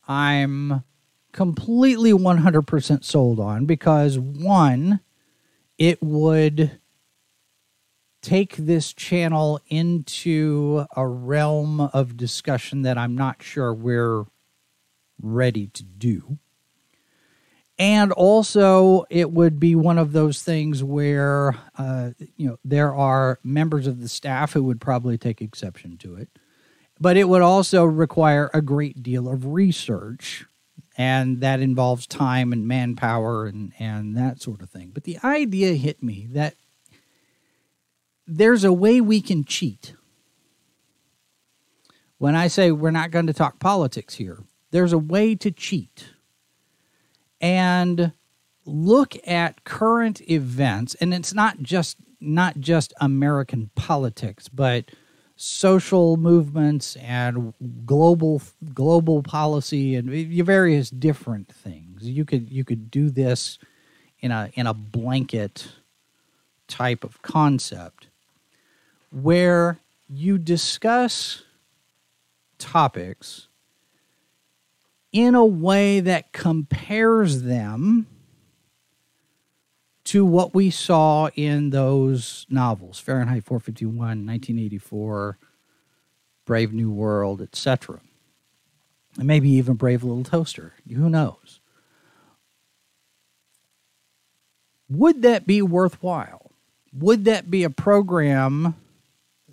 I'm 0.07 0.83
completely 1.31 2.11
100% 2.11 3.03
sold 3.03 3.39
on 3.39 3.65
because 3.65 4.17
one, 4.17 5.01
it 5.77 6.01
would 6.01 6.79
take 8.21 8.57
this 8.57 8.93
channel 8.93 9.61
into 9.67 10.85
a 10.95 11.05
realm 11.07 11.81
of 11.81 12.17
discussion 12.17 12.81
that 12.81 12.97
I'm 12.97 13.15
not 13.15 13.43
sure 13.43 13.73
we're 13.73 14.25
ready 15.21 15.67
to 15.67 15.83
do. 15.83 16.37
And 17.79 18.11
also, 18.11 19.05
it 19.11 19.31
would 19.31 19.59
be 19.59 19.75
one 19.75 19.99
of 19.99 20.11
those 20.11 20.41
things 20.41 20.83
where, 20.83 21.55
uh, 21.77 22.11
you 22.35 22.47
know, 22.47 22.57
there 22.65 22.95
are 22.95 23.39
members 23.43 23.85
of 23.85 24.01
the 24.01 24.09
staff 24.09 24.53
who 24.53 24.63
would 24.63 24.81
probably 24.81 25.17
take 25.17 25.41
exception 25.41 25.97
to 25.97 26.15
it 26.15 26.29
but 26.99 27.17
it 27.17 27.29
would 27.29 27.41
also 27.41 27.83
require 27.85 28.49
a 28.53 28.61
great 28.61 29.03
deal 29.03 29.27
of 29.27 29.45
research 29.45 30.45
and 30.97 31.41
that 31.41 31.59
involves 31.59 32.07
time 32.07 32.51
and 32.51 32.67
manpower 32.67 33.45
and, 33.45 33.71
and 33.77 34.17
that 34.17 34.41
sort 34.41 34.61
of 34.61 34.69
thing. 34.69 34.89
But 34.93 35.03
the 35.03 35.19
idea 35.23 35.75
hit 35.75 36.01
me 36.01 36.27
that 36.31 36.55
there's 38.25 38.63
a 38.63 38.73
way 38.73 38.99
we 38.99 39.21
can 39.21 39.45
cheat. 39.45 39.93
When 42.17 42.35
I 42.35 42.47
say 42.47 42.71
we're 42.71 42.89
not 42.91 43.11
going 43.11 43.27
to 43.27 43.33
talk 43.33 43.59
politics 43.59 44.15
here, 44.15 44.43
there's 44.71 44.91
a 44.91 44.97
way 44.97 45.35
to 45.35 45.51
cheat 45.51 46.09
and 47.39 48.11
look 48.65 49.15
at 49.25 49.63
current 49.63 50.19
events 50.29 50.95
and 50.95 51.13
it's 51.13 51.33
not 51.33 51.61
just 51.61 51.97
not 52.19 52.59
just 52.59 52.93
American 52.99 53.69
politics, 53.75 54.49
but 54.49 54.89
social 55.37 56.17
movements 56.17 56.95
and 56.97 57.53
global 57.85 58.41
global 58.73 59.21
policy 59.23 59.95
and 59.95 60.09
various 60.45 60.89
different 60.89 61.47
things. 61.47 62.03
You 62.03 62.25
could 62.25 62.51
you 62.51 62.65
could 62.65 62.91
do 62.91 63.09
this 63.09 63.59
in 64.19 64.31
a 64.31 64.49
in 64.55 64.67
a 64.67 64.73
blanket 64.73 65.67
type 66.67 67.03
of 67.03 67.21
concept 67.21 68.07
where 69.11 69.79
you 70.09 70.37
discuss 70.37 71.43
topics 72.57 73.47
in 75.11 75.35
a 75.35 75.45
way 75.45 75.99
that 75.99 76.31
compares 76.33 77.43
them 77.43 78.07
to 80.07 80.25
what 80.25 80.55
we 80.55 80.69
saw 80.69 81.29
in 81.35 81.69
those 81.69 82.45
novels 82.49 82.97
Fahrenheit 82.97 83.43
451, 83.43 83.97
1984, 83.97 85.37
Brave 86.45 86.71
New 86.71 86.89
World, 86.89 87.41
etc. 87.41 87.99
And 89.17 89.27
maybe 89.27 89.49
even 89.49 89.73
Brave 89.73 90.05
Little 90.05 90.23
Toaster. 90.23 90.71
Who 90.89 91.09
knows? 91.09 91.59
Would 94.89 95.23
that 95.23 95.45
be 95.45 95.61
worthwhile? 95.61 96.51
Would 96.93 97.25
that 97.25 97.51
be 97.51 97.65
a 97.65 97.69
program 97.69 98.75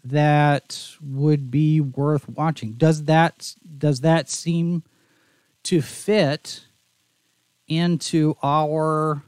that 0.04 0.88
would 1.02 1.50
be 1.50 1.80
worth 1.80 2.28
watching? 2.28 2.74
Does 2.74 3.04
that 3.04 3.56
does 3.76 4.02
that 4.02 4.30
seem 4.30 4.84
to 5.64 5.82
fit 5.82 6.60
into 7.66 8.36
our 8.40 9.24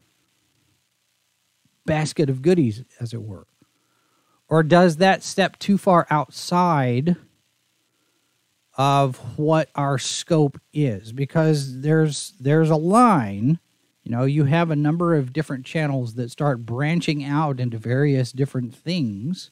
basket 1.87 2.29
of 2.29 2.43
goodies, 2.43 2.85
as 3.01 3.13
it 3.13 3.23
were? 3.23 3.47
Or 4.49 4.63
does 4.63 4.97
that 4.97 5.23
step 5.23 5.59
too 5.59 5.79
far 5.79 6.07
outside 6.11 7.17
of 8.77 9.17
what 9.39 9.71
our 9.75 9.99
scope 9.99 10.61
is? 10.73 11.13
Because 11.13 11.81
there's 11.81 12.35
there's 12.39 12.71
a 12.71 12.77
line, 12.77 13.59
you 14.05 14.11
know, 14.11 14.25
you 14.25 14.45
have 14.45 14.71
a 14.71 14.77
number 14.77 15.15
of 15.15 15.33
different 15.33 15.67
channels 15.67 16.15
that 16.15 16.31
start 16.31 16.67
branching 16.67 17.25
out 17.25 17.59
into 17.59 17.79
various 17.79 18.33
different 18.33 18.75
things. 18.75 19.51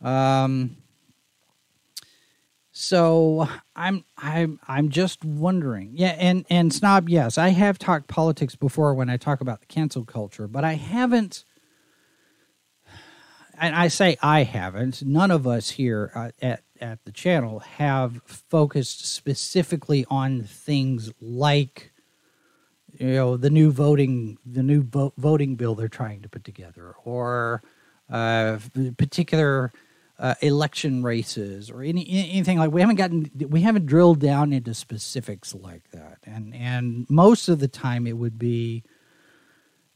Um 0.00 0.76
so 2.76 3.48
I'm 3.76 4.04
I'm 4.18 4.58
I'm 4.66 4.88
just 4.88 5.24
wondering. 5.24 5.92
Yeah, 5.94 6.16
and 6.18 6.44
and 6.50 6.74
snob, 6.74 7.08
yes, 7.08 7.38
I 7.38 7.50
have 7.50 7.78
talked 7.78 8.08
politics 8.08 8.56
before 8.56 8.92
when 8.94 9.08
I 9.08 9.16
talk 9.16 9.40
about 9.40 9.60
the 9.60 9.66
cancel 9.66 10.04
culture, 10.04 10.48
but 10.48 10.64
I 10.64 10.74
haven't 10.74 11.44
and 13.60 13.76
I 13.76 13.86
say 13.86 14.16
I 14.20 14.42
haven't. 14.42 15.04
None 15.04 15.30
of 15.30 15.46
us 15.46 15.70
here 15.70 16.10
uh, 16.16 16.30
at 16.42 16.64
at 16.80 17.04
the 17.04 17.12
channel 17.12 17.60
have 17.60 18.20
focused 18.24 19.06
specifically 19.06 20.04
on 20.10 20.42
things 20.42 21.12
like 21.20 21.92
you 22.98 23.14
know 23.14 23.36
the 23.36 23.50
new 23.50 23.70
voting 23.70 24.36
the 24.44 24.64
new 24.64 24.82
vo- 24.82 25.14
voting 25.16 25.54
bill 25.54 25.76
they're 25.76 25.86
trying 25.86 26.22
to 26.22 26.28
put 26.28 26.42
together 26.42 26.94
or 27.04 27.62
uh, 28.10 28.58
particular 28.98 29.72
uh, 30.18 30.34
election 30.40 31.02
races 31.02 31.70
or 31.70 31.82
any 31.82 32.06
anything 32.08 32.58
like 32.58 32.70
we 32.70 32.80
haven't 32.80 32.96
gotten 32.96 33.30
we 33.48 33.62
haven't 33.62 33.86
drilled 33.86 34.20
down 34.20 34.52
into 34.52 34.72
specifics 34.72 35.54
like 35.54 35.90
that 35.90 36.18
and 36.24 36.54
and 36.54 37.04
most 37.10 37.48
of 37.48 37.58
the 37.58 37.66
time 37.68 38.06
it 38.06 38.16
would 38.16 38.38
be 38.38 38.84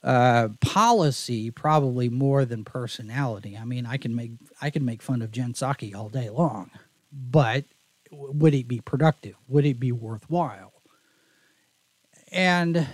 uh, 0.02 0.48
policy 0.60 1.50
probably 1.50 2.08
more 2.08 2.44
than 2.44 2.64
personality. 2.64 3.56
I 3.56 3.64
mean, 3.64 3.86
I 3.86 3.96
can 3.96 4.14
make 4.14 4.32
I 4.60 4.70
can 4.70 4.84
make 4.84 5.02
fun 5.02 5.22
of 5.22 5.32
Jen 5.32 5.52
Psaki 5.52 5.94
all 5.94 6.08
day 6.08 6.30
long, 6.30 6.70
but 7.12 7.64
would 8.10 8.54
it 8.54 8.68
be 8.68 8.80
productive? 8.80 9.34
Would 9.48 9.66
it 9.66 9.80
be 9.80 9.92
worthwhile? 9.92 10.72
And 12.30 12.86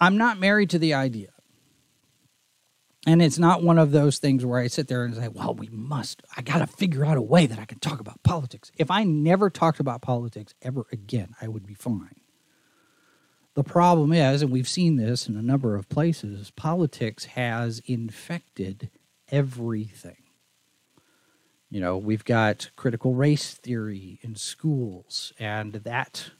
I'm 0.00 0.16
not 0.16 0.38
married 0.38 0.70
to 0.70 0.78
the 0.78 0.94
idea. 0.94 1.31
And 3.06 3.20
it's 3.20 3.38
not 3.38 3.64
one 3.64 3.78
of 3.78 3.90
those 3.90 4.18
things 4.18 4.46
where 4.46 4.60
I 4.60 4.68
sit 4.68 4.86
there 4.86 5.04
and 5.04 5.14
say, 5.14 5.26
well, 5.26 5.54
we 5.54 5.68
must, 5.72 6.22
I 6.36 6.42
got 6.42 6.58
to 6.58 6.68
figure 6.68 7.04
out 7.04 7.16
a 7.16 7.22
way 7.22 7.46
that 7.46 7.58
I 7.58 7.64
can 7.64 7.80
talk 7.80 7.98
about 7.98 8.22
politics. 8.22 8.70
If 8.76 8.92
I 8.92 9.02
never 9.02 9.50
talked 9.50 9.80
about 9.80 10.02
politics 10.02 10.54
ever 10.62 10.86
again, 10.92 11.34
I 11.40 11.48
would 11.48 11.66
be 11.66 11.74
fine. 11.74 12.20
The 13.54 13.64
problem 13.64 14.12
is, 14.12 14.40
and 14.40 14.52
we've 14.52 14.68
seen 14.68 14.96
this 14.96 15.28
in 15.28 15.36
a 15.36 15.42
number 15.42 15.74
of 15.74 15.88
places, 15.88 16.52
politics 16.52 17.24
has 17.26 17.82
infected 17.86 18.88
everything. 19.30 20.16
You 21.68 21.80
know, 21.80 21.96
we've 21.96 22.24
got 22.24 22.70
critical 22.76 23.14
race 23.14 23.54
theory 23.54 24.20
in 24.22 24.36
schools, 24.36 25.32
and 25.38 25.72
that 25.72 26.30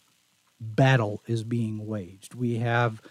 battle 0.60 1.22
is 1.26 1.42
being 1.42 1.86
waged. 1.86 2.34
We 2.34 2.58
have 2.58 3.02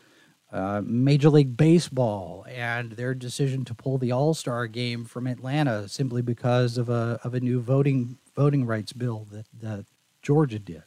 uh, 0.51 0.81
Major 0.83 1.29
League 1.29 1.55
Baseball 1.55 2.45
and 2.49 2.91
their 2.93 3.13
decision 3.13 3.63
to 3.65 3.73
pull 3.73 3.97
the 3.97 4.11
All 4.11 4.33
Star 4.33 4.67
game 4.67 5.05
from 5.05 5.27
Atlanta 5.27 5.87
simply 5.87 6.21
because 6.21 6.77
of 6.77 6.89
a 6.89 7.19
of 7.23 7.33
a 7.33 7.39
new 7.39 7.61
voting 7.61 8.17
voting 8.35 8.65
rights 8.65 8.93
bill 8.93 9.27
that, 9.31 9.45
that 9.61 9.85
Georgia 10.21 10.59
did. 10.59 10.83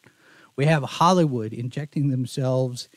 We 0.57 0.67
have 0.67 0.83
Hollywood 0.83 1.53
injecting 1.53 2.11
themselves 2.11 2.89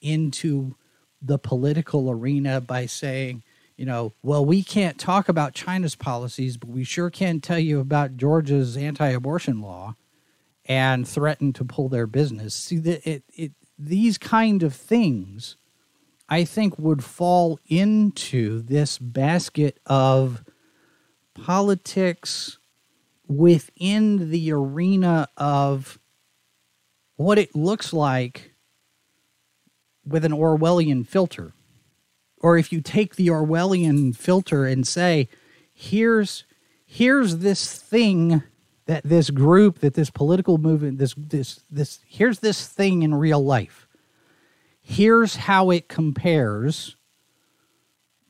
into 0.00 0.74
the 1.22 1.38
political 1.38 2.10
arena 2.10 2.60
by 2.60 2.86
saying, 2.86 3.42
you 3.76 3.86
know, 3.86 4.12
well, 4.22 4.44
we 4.44 4.62
can't 4.62 4.98
talk 4.98 5.28
about 5.28 5.54
China's 5.54 5.94
policies, 5.94 6.56
but 6.56 6.68
we 6.68 6.84
sure 6.84 7.10
can 7.10 7.40
tell 7.40 7.58
you 7.58 7.80
about 7.80 8.16
Georgia's 8.16 8.76
anti-abortion 8.76 9.60
law, 9.60 9.94
and 10.66 11.06
threaten 11.06 11.52
to 11.52 11.64
pull 11.64 11.88
their 11.88 12.06
business. 12.06 12.54
See 12.54 12.78
that 12.78 13.08
it, 13.08 13.22
it 13.34 13.52
these 13.78 14.18
kind 14.18 14.62
of 14.62 14.74
things, 14.74 15.56
I 16.28 16.44
think, 16.44 16.78
would 16.78 17.04
fall 17.04 17.58
into 17.66 18.62
this 18.62 18.98
basket 18.98 19.78
of 19.86 20.44
politics 21.34 22.58
within 23.26 24.30
the 24.30 24.52
arena 24.52 25.28
of 25.36 25.98
what 27.16 27.38
it 27.38 27.54
looks 27.54 27.92
like 27.92 28.52
with 30.06 30.24
an 30.24 30.32
Orwellian 30.32 31.06
filter. 31.06 31.52
Or 32.40 32.58
if 32.58 32.72
you 32.72 32.80
take 32.80 33.16
the 33.16 33.28
Orwellian 33.28 34.14
filter 34.14 34.66
and 34.66 34.86
say, 34.86 35.28
here's 35.72 36.44
here's 36.86 37.38
this 37.38 37.80
thing 37.80 38.42
that 38.86 39.02
this 39.02 39.30
group, 39.30 39.78
that 39.78 39.94
this 39.94 40.10
political 40.10 40.58
movement, 40.58 40.98
this 40.98 41.14
this 41.16 41.60
this 41.70 42.00
here's 42.06 42.40
this 42.40 42.66
thing 42.66 43.02
in 43.02 43.14
real 43.14 43.42
life. 43.42 43.83
Here's 44.86 45.34
how 45.34 45.70
it 45.70 45.88
compares 45.88 46.96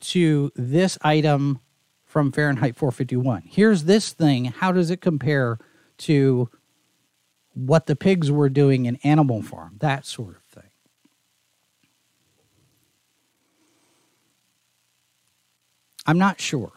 to 0.00 0.52
this 0.54 0.96
item 1.02 1.58
from 2.04 2.30
Fahrenheit 2.30 2.76
451. 2.76 3.42
Here's 3.46 3.84
this 3.84 4.12
thing. 4.12 4.44
How 4.46 4.70
does 4.70 4.88
it 4.88 5.00
compare 5.00 5.58
to 5.98 6.48
what 7.54 7.86
the 7.86 7.96
pigs 7.96 8.30
were 8.30 8.48
doing 8.48 8.86
in 8.86 8.96
Animal 9.02 9.42
Farm? 9.42 9.78
That 9.80 10.06
sort 10.06 10.36
of 10.36 10.42
thing. 10.44 10.70
I'm 16.06 16.18
not 16.18 16.40
sure. 16.40 16.70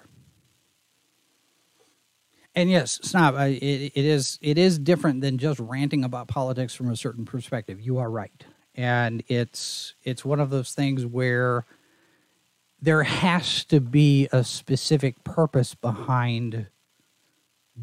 And 2.56 2.72
yes, 2.72 3.00
snob, 3.04 3.36
it, 3.36 3.62
it 3.62 3.96
is 3.96 4.40
it 4.42 4.58
is 4.58 4.80
different 4.80 5.22
than 5.22 5.38
just 5.38 5.60
ranting 5.60 6.04
about 6.04 6.28
politics 6.28 6.74
from 6.74 6.90
a 6.90 6.96
certain 6.96 7.26
perspective. 7.26 7.80
You 7.80 8.00
are 8.00 8.10
right, 8.10 8.44
and 8.78 9.24
it's 9.28 9.96
it's 10.04 10.24
one 10.24 10.40
of 10.40 10.50
those 10.50 10.72
things 10.72 11.06
where 11.06 11.66
there 12.80 13.04
has 13.04 13.66
to 13.66 13.82
be 13.82 14.30
a 14.32 14.44
specific 14.44 15.24
purpose 15.24 15.74
behind 15.76 16.68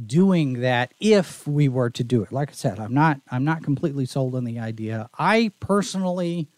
doing 0.06 0.60
that 0.60 0.94
if 1.00 1.46
we 1.46 1.68
were 1.68 1.90
to 1.90 2.04
do 2.04 2.22
it. 2.22 2.32
Like 2.32 2.50
I 2.50 2.54
said, 2.54 2.78
I'm 2.78 2.94
not 2.94 3.20
I'm 3.30 3.44
not 3.44 3.62
completely 3.62 4.06
sold 4.06 4.34
on 4.34 4.44
the 4.44 4.58
idea. 4.58 5.10
I 5.18 5.52
personally 5.60 6.48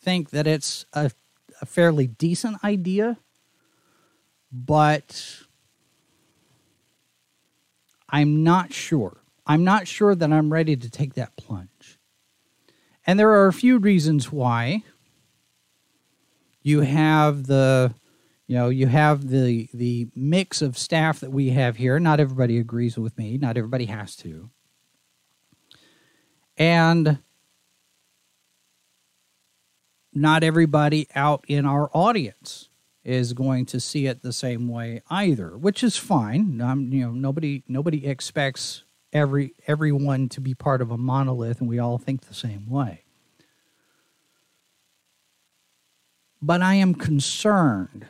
think 0.00 0.30
that 0.30 0.46
it's 0.46 0.86
a, 0.92 1.10
a 1.60 1.66
fairly 1.66 2.06
decent 2.06 2.62
idea 2.62 3.18
but 4.52 5.42
I'm 8.08 8.42
not 8.42 8.72
sure. 8.72 9.18
I'm 9.46 9.64
not 9.64 9.86
sure 9.86 10.14
that 10.14 10.32
I'm 10.32 10.52
ready 10.52 10.76
to 10.76 10.90
take 10.90 11.14
that 11.14 11.36
plunge. 11.36 11.68
And 13.08 13.18
there 13.18 13.30
are 13.30 13.46
a 13.46 13.54
few 13.54 13.78
reasons 13.78 14.30
why. 14.30 14.82
You 16.62 16.82
have 16.82 17.46
the 17.46 17.94
you 18.46 18.54
know, 18.54 18.68
you 18.68 18.86
have 18.86 19.28
the 19.28 19.70
the 19.72 20.08
mix 20.14 20.60
of 20.60 20.76
staff 20.76 21.20
that 21.20 21.32
we 21.32 21.50
have 21.50 21.76
here. 21.76 21.98
Not 21.98 22.20
everybody 22.20 22.58
agrees 22.58 22.98
with 22.98 23.16
me. 23.16 23.38
Not 23.38 23.56
everybody 23.56 23.86
has 23.86 24.14
to. 24.16 24.50
And 26.58 27.20
not 30.12 30.42
everybody 30.44 31.08
out 31.14 31.46
in 31.48 31.64
our 31.64 31.90
audience 31.94 32.68
is 33.04 33.32
going 33.32 33.64
to 33.66 33.80
see 33.80 34.04
it 34.04 34.20
the 34.20 34.34
same 34.34 34.68
way 34.68 35.00
either, 35.08 35.56
which 35.56 35.82
is 35.82 35.96
fine. 35.96 36.60
Um, 36.60 36.92
you 36.92 37.06
know, 37.06 37.12
nobody 37.12 37.62
nobody 37.66 38.06
expects 38.06 38.84
every 39.12 39.54
everyone 39.66 40.28
to 40.30 40.40
be 40.40 40.54
part 40.54 40.80
of 40.80 40.90
a 40.90 40.98
monolith, 40.98 41.60
and 41.60 41.68
we 41.68 41.78
all 41.78 41.98
think 41.98 42.22
the 42.22 42.34
same 42.34 42.68
way. 42.68 43.04
But 46.40 46.62
I 46.62 46.74
am 46.74 46.94
concerned. 46.94 48.06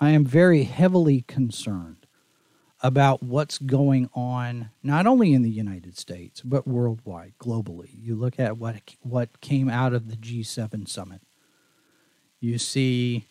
I 0.00 0.10
am 0.10 0.24
very 0.24 0.64
heavily 0.64 1.22
concerned 1.22 2.06
about 2.82 3.22
what's 3.22 3.58
going 3.58 4.08
on 4.14 4.70
not 4.82 5.06
only 5.06 5.32
in 5.32 5.42
the 5.42 5.50
United 5.50 5.96
States 5.96 6.42
but 6.42 6.66
worldwide, 6.66 7.34
globally. 7.38 7.90
You 7.92 8.14
look 8.14 8.38
at 8.38 8.58
what 8.58 8.76
what 9.00 9.40
came 9.40 9.68
out 9.68 9.92
of 9.92 10.08
the 10.08 10.16
G7 10.16 10.88
summit. 10.88 11.22
You 12.40 12.58
see 12.58 13.28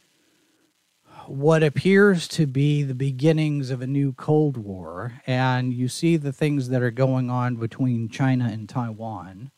what 1.27 1.63
appears 1.63 2.27
to 2.27 2.45
be 2.45 2.83
the 2.83 2.95
beginnings 2.95 3.69
of 3.69 3.81
a 3.81 3.87
new 3.87 4.13
Cold 4.13 4.57
War, 4.57 5.21
and 5.25 5.73
you 5.73 5.87
see 5.87 6.17
the 6.17 6.33
things 6.33 6.69
that 6.69 6.81
are 6.81 6.91
going 6.91 7.29
on 7.29 7.55
between 7.55 8.09
China 8.09 8.49
and 8.51 8.67
Taiwan, 8.69 9.51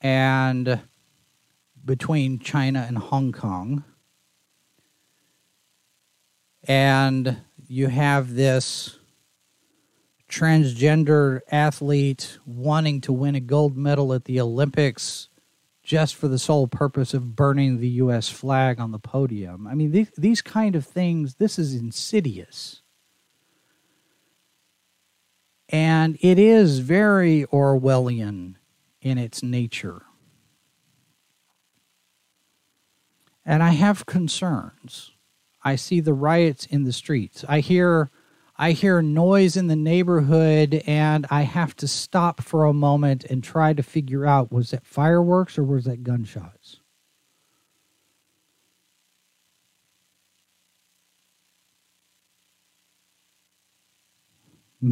and 0.00 0.80
between 1.84 2.38
China 2.38 2.84
and 2.86 2.98
Hong 2.98 3.32
Kong, 3.32 3.84
and 6.64 7.38
you 7.66 7.88
have 7.88 8.34
this 8.34 8.98
transgender 10.28 11.40
athlete 11.50 12.38
wanting 12.44 13.00
to 13.00 13.12
win 13.12 13.34
a 13.34 13.40
gold 13.40 13.76
medal 13.76 14.12
at 14.12 14.24
the 14.24 14.40
Olympics 14.40 15.28
just 15.86 16.16
for 16.16 16.26
the 16.26 16.38
sole 16.38 16.66
purpose 16.66 17.14
of 17.14 17.36
burning 17.36 17.78
the 17.78 17.88
U.S. 17.88 18.28
flag 18.28 18.80
on 18.80 18.90
the 18.90 18.98
podium. 18.98 19.68
I 19.68 19.74
mean, 19.74 19.92
these, 19.92 20.10
these 20.18 20.42
kind 20.42 20.74
of 20.74 20.84
things, 20.84 21.36
this 21.36 21.60
is 21.60 21.74
insidious. 21.74 22.82
And 25.68 26.18
it 26.20 26.40
is 26.40 26.80
very 26.80 27.46
Orwellian 27.52 28.56
in 29.00 29.16
its 29.16 29.44
nature. 29.44 30.02
And 33.44 33.62
I 33.62 33.70
have 33.70 34.06
concerns. 34.06 35.12
I 35.62 35.76
see 35.76 36.00
the 36.00 36.14
riots 36.14 36.66
in 36.66 36.82
the 36.82 36.92
streets. 36.92 37.44
I 37.48 37.60
hear 37.60 38.10
I 38.58 38.72
hear 38.72 39.02
noise 39.02 39.56
in 39.56 39.66
the 39.66 39.76
neighborhood 39.76 40.82
and 40.86 41.26
I 41.30 41.42
have 41.42 41.76
to 41.76 41.88
stop 41.88 42.42
for 42.42 42.64
a 42.64 42.72
moment 42.72 43.24
and 43.24 43.44
try 43.44 43.74
to 43.74 43.82
figure 43.82 44.24
out 44.24 44.50
was 44.50 44.70
that 44.70 44.86
fireworks 44.86 45.58
or 45.58 45.64
was 45.64 45.84
that 45.84 46.02
gunshots? 46.02 46.80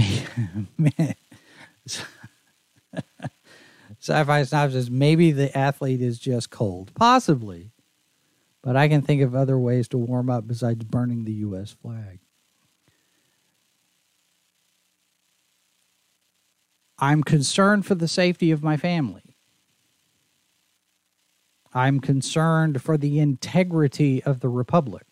Sci-fi 4.00 4.42
synopsis. 4.42 4.90
Maybe 4.90 5.30
the 5.30 5.56
athlete 5.56 6.02
is 6.02 6.18
just 6.18 6.50
cold, 6.50 6.92
possibly, 6.94 7.70
but 8.62 8.76
I 8.76 8.88
can 8.88 9.02
think 9.02 9.22
of 9.22 9.34
other 9.34 9.58
ways 9.58 9.88
to 9.88 9.98
warm 9.98 10.28
up 10.28 10.46
besides 10.46 10.84
burning 10.84 11.24
the 11.24 11.32
U.S. 11.32 11.70
flag. 11.70 12.20
I'm 16.98 17.22
concerned 17.22 17.86
for 17.86 17.94
the 17.94 18.08
safety 18.08 18.50
of 18.50 18.62
my 18.62 18.76
family. 18.76 19.36
I'm 21.72 21.98
concerned 21.98 22.80
for 22.82 22.96
the 22.96 23.18
integrity 23.18 24.22
of 24.22 24.40
the 24.40 24.48
Republic. 24.48 25.06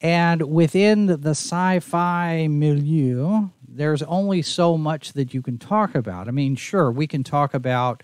And 0.00 0.42
within 0.42 1.06
the 1.06 1.30
sci 1.30 1.80
fi 1.80 2.46
milieu, 2.48 3.48
there's 3.66 4.02
only 4.02 4.42
so 4.42 4.78
much 4.78 5.14
that 5.14 5.34
you 5.34 5.42
can 5.42 5.58
talk 5.58 5.94
about. 5.94 6.28
I 6.28 6.30
mean, 6.30 6.54
sure, 6.54 6.92
we 6.92 7.06
can 7.06 7.24
talk 7.24 7.54
about 7.54 8.02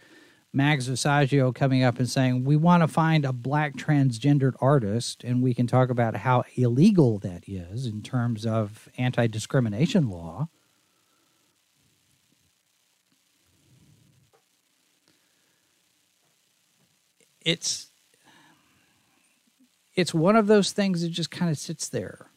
Mags 0.53 0.89
Visaggio 0.89 1.55
coming 1.55 1.83
up 1.83 1.99
and 1.99 2.09
saying, 2.09 2.45
we 2.45 2.57
want 2.57 2.83
to 2.83 2.89
find 2.89 3.25
a 3.25 3.33
black 3.33 3.77
transgendered 3.77 4.55
artist, 4.61 5.23
and 5.23 5.43
we 5.43 5.55
can 5.55 5.67
talk 5.67 5.91
about 5.91 6.17
how 6.17 6.45
illegal 6.57 7.19
that 7.21 7.45
is 7.47 7.87
in 7.87 8.03
terms 8.03 8.45
of 8.45 8.89
anti 8.99 9.27
discrimination 9.27 10.11
law. 10.11 10.49
It's 17.45 17.89
it's 19.95 20.15
one 20.15 20.37
of 20.37 20.47
those 20.47 20.73
things 20.73 21.03
that 21.03 21.11
just 21.11 21.31
kind 21.31 21.51
of 21.51 21.59
sits 21.59 21.89
there. 21.89 22.29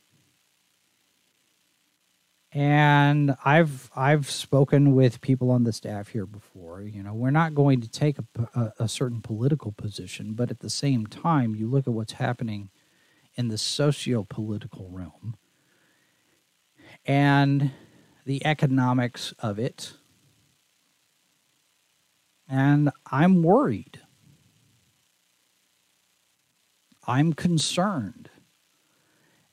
And 2.52 3.36
I've 3.44 3.90
I've 3.96 4.30
spoken 4.32 4.96
with 4.96 5.20
people 5.20 5.52
on 5.52 5.66
the 5.66 5.74
staff 5.74 6.10
here 6.10 6.26
before. 6.26 6.82
You 6.82 7.04
know, 7.04 7.14
we're 7.14 7.30
not 7.32 7.54
going 7.54 7.82
to 7.82 7.90
take 7.90 8.18
a, 8.18 8.24
a, 8.56 8.74
a 8.84 8.88
certain 8.88 9.22
political 9.22 9.74
position, 9.74 10.34
but 10.34 10.52
at 10.52 10.62
the 10.62 10.70
same 10.70 11.06
time, 11.06 11.56
you 11.56 11.68
look 11.68 11.88
at 11.88 11.94
what's 11.94 12.14
happening 12.14 12.70
in 13.36 13.50
the 13.50 13.58
socio-political 13.58 14.90
realm 14.90 15.36
and 17.06 17.72
the 18.26 18.46
economics 18.46 19.34
of 19.40 19.60
it. 19.60 19.94
And 22.48 22.92
I'm 23.12 23.44
worried. 23.44 24.00
I'm 27.08 27.34
concerned. 27.34 28.30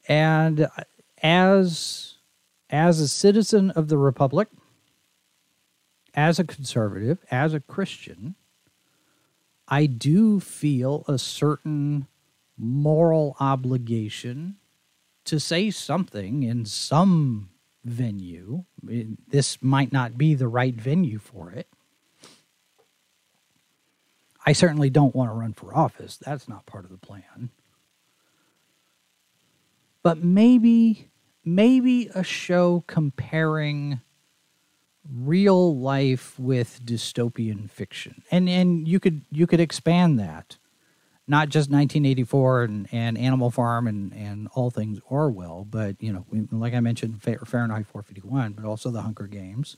And 0.08 0.68
as 1.22 2.14
as 2.70 3.00
a 3.00 3.08
citizen 3.08 3.70
of 3.72 3.88
the 3.88 3.98
republic, 3.98 4.48
as 6.14 6.38
a 6.38 6.44
conservative, 6.44 7.18
as 7.30 7.52
a 7.52 7.60
Christian, 7.60 8.34
I 9.68 9.86
do 9.86 10.40
feel 10.40 11.04
a 11.06 11.18
certain 11.18 12.06
moral 12.58 13.36
obligation 13.40 14.56
to 15.24 15.38
say 15.38 15.70
something 15.70 16.42
in 16.42 16.64
some 16.64 17.50
venue. 17.84 18.64
This 18.82 19.62
might 19.62 19.92
not 19.92 20.18
be 20.18 20.34
the 20.34 20.48
right 20.48 20.74
venue 20.74 21.18
for 21.18 21.50
it. 21.50 21.68
I 24.44 24.52
certainly 24.52 24.90
don't 24.90 25.14
want 25.14 25.30
to 25.30 25.34
run 25.34 25.52
for 25.52 25.74
office. 25.74 26.16
That's 26.16 26.48
not 26.48 26.66
part 26.66 26.84
of 26.84 26.90
the 26.90 26.98
plan. 26.98 27.50
But 30.02 30.18
maybe 30.18 31.10
maybe 31.44 32.08
a 32.14 32.22
show 32.22 32.84
comparing 32.86 34.00
real 35.12 35.76
life 35.76 36.38
with 36.38 36.80
dystopian 36.84 37.70
fiction. 37.70 38.22
And 38.30 38.48
and 38.48 38.86
you 38.86 39.00
could 39.00 39.22
you 39.30 39.46
could 39.46 39.60
expand 39.60 40.18
that. 40.18 40.56
Not 41.28 41.50
just 41.50 41.70
1984 41.70 42.64
and, 42.64 42.88
and 42.90 43.16
Animal 43.16 43.52
Farm 43.52 43.86
and, 43.86 44.12
and 44.12 44.48
all 44.54 44.70
things 44.70 44.98
Orwell, 45.08 45.64
but 45.64 45.96
you 46.02 46.12
know, 46.12 46.26
like 46.50 46.74
I 46.74 46.80
mentioned, 46.80 47.22
Fahrenheit 47.22 47.86
451, 47.86 48.54
but 48.54 48.64
also 48.64 48.90
the 48.90 49.02
Hunger 49.02 49.28
Games, 49.28 49.76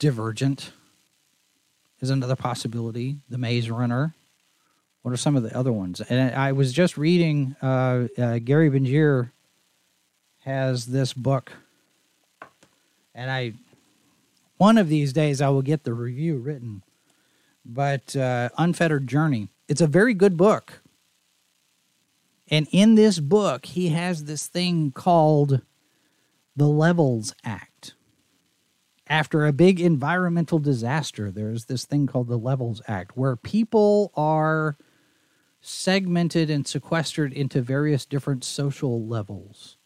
Divergent, 0.00 0.72
is 2.00 2.10
another 2.10 2.36
possibility. 2.36 3.16
The 3.28 3.38
Maze 3.38 3.70
Runner. 3.70 4.14
What 5.02 5.12
are 5.12 5.16
some 5.16 5.36
of 5.36 5.42
the 5.42 5.56
other 5.56 5.72
ones? 5.72 6.00
And 6.00 6.34
I 6.34 6.52
was 6.52 6.72
just 6.72 6.98
reading. 6.98 7.54
Uh, 7.62 8.08
uh, 8.18 8.38
Gary 8.38 8.70
Bengier 8.70 9.30
has 10.40 10.86
this 10.86 11.12
book, 11.12 11.52
and 13.14 13.30
I 13.30 13.52
one 14.56 14.78
of 14.78 14.88
these 14.88 15.12
days 15.12 15.40
I 15.40 15.48
will 15.48 15.62
get 15.62 15.84
the 15.84 15.94
review 15.94 16.38
written. 16.38 16.82
But 17.64 18.16
uh, 18.16 18.48
Unfettered 18.56 19.06
Journey. 19.06 19.48
It's 19.68 19.80
a 19.80 19.86
very 19.86 20.14
good 20.14 20.36
book. 20.36 20.80
And 22.48 22.68
in 22.70 22.94
this 22.94 23.18
book, 23.18 23.66
he 23.66 23.88
has 23.88 24.24
this 24.24 24.46
thing 24.46 24.92
called 24.92 25.62
the 26.54 26.68
Levels 26.68 27.34
Act 27.44 27.75
after 29.08 29.46
a 29.46 29.52
big 29.52 29.80
environmental 29.80 30.58
disaster, 30.58 31.30
there's 31.30 31.66
this 31.66 31.84
thing 31.84 32.06
called 32.06 32.28
the 32.28 32.38
Levels 32.38 32.82
Act, 32.88 33.16
where 33.16 33.36
people 33.36 34.12
are 34.16 34.76
segmented 35.60 36.50
and 36.50 36.66
sequestered 36.66 37.32
into 37.32 37.60
various 37.60 38.04
different 38.04 38.44
social 38.44 39.04
levels. 39.04 39.76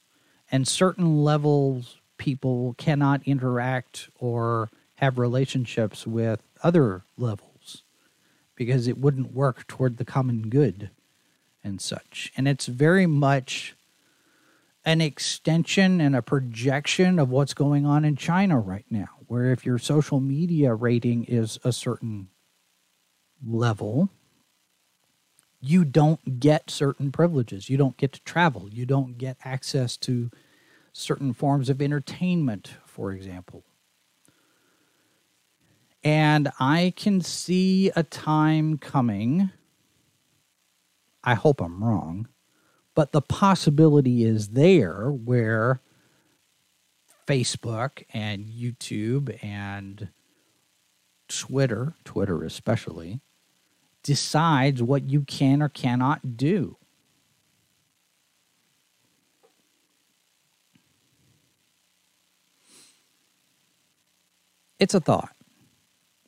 And 0.51 0.67
certain 0.67 1.23
levels, 1.23 1.99
people 2.19 2.75
cannot 2.77 3.23
interact 3.25 4.11
or 4.19 4.71
have 4.97 5.19
relationships 5.19 6.07
with 6.07 6.43
other 6.63 7.05
levels 7.17 7.85
because 8.57 8.87
it 8.87 8.99
wouldn't 8.99 9.33
work 9.33 9.67
toward 9.67 9.97
the 9.97 10.05
common 10.05 10.51
good 10.51 10.91
and 11.65 11.81
such. 11.81 12.33
And 12.37 12.47
it's 12.47 12.67
very 12.67 13.07
much 13.07 13.75
an 14.85 15.01
extension 15.01 16.01
and 16.01 16.17
a 16.17 16.23
projection 16.23 17.19
of 17.19 17.29
what's 17.29 17.55
going 17.55 17.85
on 17.85 18.05
in 18.05 18.17
China 18.17 18.59
right 18.59 18.87
now, 18.91 19.09
where 19.27 19.53
if 19.53 19.65
your 19.65 19.79
social 19.79 20.21
media 20.21 20.75
rating 20.75 21.25
is 21.25 21.59
a 21.65 21.73
certain 21.73 22.29
level, 23.47 24.09
you 25.61 25.85
don't 25.85 26.41
get 26.41 26.71
certain 26.71 27.13
privileges. 27.13 27.69
You 27.69 27.77
don't 27.77 27.97
get 27.97 28.13
to 28.13 28.23
travel. 28.23 28.69
You 28.71 28.87
don't 28.87 29.19
get 29.19 29.37
access 29.45 29.97
to 29.99 30.31
certain 30.93 31.35
forms 31.35 31.69
of 31.69 31.83
entertainment, 31.83 32.75
for 32.87 33.13
example. 33.13 33.65
And 36.03 36.51
I 36.59 36.95
can 36.97 37.21
see 37.21 37.91
a 37.95 38.03
time 38.03 38.79
coming. 38.79 39.51
I 41.23 41.35
hope 41.35 41.61
I'm 41.61 41.85
wrong 41.85 42.29
but 43.01 43.13
the 43.13 43.23
possibility 43.23 44.25
is 44.25 44.49
there 44.49 45.11
where 45.11 45.81
Facebook 47.27 48.05
and 48.13 48.45
YouTube 48.45 49.43
and 49.43 50.11
Twitter, 51.27 51.95
Twitter 52.05 52.45
especially, 52.45 53.23
decides 54.03 54.83
what 54.83 55.09
you 55.09 55.23
can 55.23 55.63
or 55.63 55.71
cannot 55.71 56.37
do. 56.37 56.77
It's 64.79 64.93
a 64.93 65.01
thought 65.01 65.35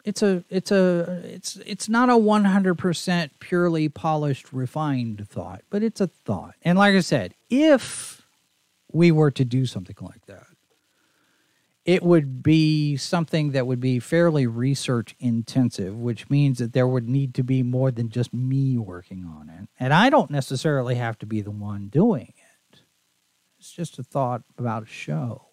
it's 0.05 0.23
a 0.23 0.45
it's 0.51 0.71
a 0.71 1.23
it's 1.25 1.57
it's 1.65 1.89
not 1.89 2.09
a 2.09 2.15
100% 2.15 3.31
purely 3.39 3.89
polished 3.89 4.53
refined 4.53 5.29
thought 5.29 5.63
but 5.71 5.83
it's 5.83 6.01
a 6.01 6.07
thought 6.07 6.55
and 6.63 6.77
like 6.77 6.95
i 6.95 7.01
said 7.01 7.35
if 7.51 8.23
we 8.93 9.11
were 9.11 9.31
to 9.31 9.45
do 9.45 9.67
something 9.67 9.97
like 10.01 10.27
that. 10.27 10.47
It 11.85 12.05
would 12.05 12.45
be 12.45 12.97
something 12.97 13.51
that 13.53 13.67
would 13.67 13.81
be 13.81 13.99
fairly 13.99 14.47
research 14.47 15.17
intensive, 15.19 15.97
which 15.97 16.31
means 16.31 16.59
that 16.59 16.75
there 16.75 16.87
would 16.87 17.09
need 17.09 17.35
to 17.35 17.43
be 17.43 17.65
more 17.65 17.91
than 17.91 18.09
just 18.09 18.33
me 18.33 18.79
working 18.79 19.25
on 19.25 19.49
it. 19.49 19.69
And 19.81 19.93
I 19.93 20.09
don't 20.09 20.31
necessarily 20.31 20.95
have 20.95 21.19
to 21.19 21.27
be 21.27 21.41
the 21.41 21.51
one 21.51 21.89
doing 21.89 22.35
it. 22.37 22.83
It's 23.59 23.73
just 23.73 23.99
a 23.99 24.05
thought 24.05 24.43
about 24.57 24.85
a 24.85 24.87
show. 24.87 25.47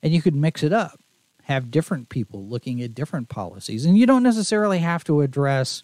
And 0.00 0.12
you 0.12 0.22
could 0.22 0.36
mix 0.36 0.62
it 0.62 0.72
up, 0.72 1.00
have 1.44 1.70
different 1.70 2.08
people 2.08 2.46
looking 2.46 2.82
at 2.82 2.94
different 2.94 3.28
policies. 3.28 3.84
And 3.84 3.96
you 3.98 4.06
don't 4.06 4.22
necessarily 4.22 4.78
have 4.78 5.04
to 5.04 5.20
address 5.20 5.82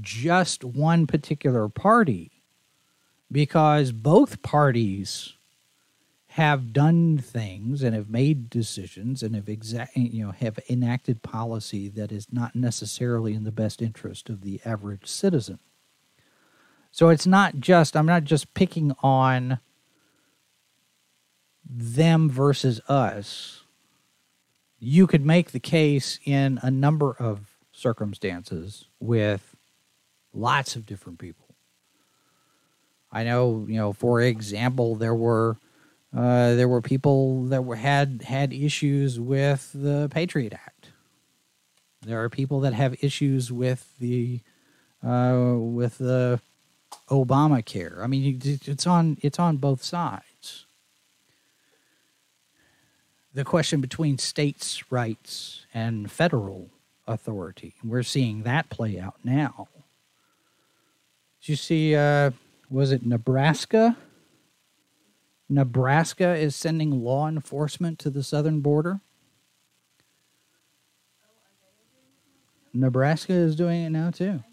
just 0.00 0.64
one 0.64 1.06
particular 1.06 1.68
party 1.68 2.42
because 3.30 3.92
both 3.92 4.42
parties 4.42 5.34
have 6.34 6.72
done 6.72 7.18
things 7.18 7.82
and 7.82 7.92
have 7.94 8.08
made 8.08 8.48
decisions 8.48 9.20
and 9.22 9.34
have 9.34 9.48
you 9.96 10.24
know 10.24 10.30
have 10.30 10.60
enacted 10.68 11.22
policy 11.22 11.88
that 11.88 12.12
is 12.12 12.32
not 12.32 12.54
necessarily 12.54 13.34
in 13.34 13.42
the 13.42 13.50
best 13.50 13.82
interest 13.82 14.28
of 14.28 14.42
the 14.42 14.60
average 14.64 15.06
citizen. 15.06 15.58
So 16.92 17.08
it's 17.08 17.26
not 17.26 17.58
just 17.58 17.96
I'm 17.96 18.06
not 18.06 18.22
just 18.22 18.54
picking 18.54 18.94
on 19.02 19.58
them 21.68 22.30
versus 22.30 22.80
us. 22.88 23.64
You 24.80 25.06
could 25.06 25.24
make 25.24 25.52
the 25.52 25.60
case 25.60 26.18
in 26.24 26.58
a 26.62 26.70
number 26.70 27.12
of 27.12 27.40
circumstances 27.72 28.86
with 28.98 29.54
lots 30.32 30.74
of 30.74 30.86
different 30.86 31.18
people. 31.18 31.46
I 33.12 33.24
know, 33.24 33.66
you 33.68 33.76
know, 33.76 33.92
for 33.92 34.20
example, 34.20 34.94
there 34.94 35.14
were 35.14 35.56
uh, 36.16 36.54
there 36.54 36.68
were 36.68 36.80
people 36.80 37.44
that 37.46 37.64
were 37.64 37.76
had 37.76 38.22
had 38.22 38.52
issues 38.52 39.20
with 39.20 39.70
the 39.74 40.08
Patriot 40.10 40.52
Act. 40.52 40.88
There 42.02 42.22
are 42.22 42.28
people 42.28 42.60
that 42.60 42.72
have 42.72 42.96
issues 43.02 43.52
with 43.52 43.92
the 43.98 44.40
uh, 45.04 45.54
with 45.58 45.98
the 45.98 46.40
Obamacare. 47.08 48.02
I 48.02 48.06
mean, 48.06 48.40
it's 48.44 48.86
on 48.86 49.18
it's 49.20 49.38
on 49.38 49.58
both 49.58 49.82
sides. 49.82 50.24
The 53.32 53.44
question 53.44 53.80
between 53.80 54.18
states' 54.18 54.90
rights 54.90 55.64
and 55.72 56.10
federal 56.10 56.70
authority. 57.06 57.74
We're 57.84 58.02
seeing 58.02 58.42
that 58.42 58.70
play 58.70 58.98
out 58.98 59.16
now. 59.22 59.68
Did 61.40 61.50
you 61.50 61.56
see? 61.56 61.94
Uh, 61.94 62.32
was 62.68 62.92
it 62.92 63.04
Nebraska? 63.04 63.96
Nebraska 65.48 66.36
is 66.36 66.54
sending 66.54 67.02
law 67.02 67.28
enforcement 67.28 67.98
to 68.00 68.10
the 68.10 68.22
southern 68.22 68.60
border. 68.60 69.00
Nebraska 72.72 73.32
is 73.32 73.56
doing 73.56 73.82
it 73.82 73.90
now 73.90 74.10
too. 74.10 74.44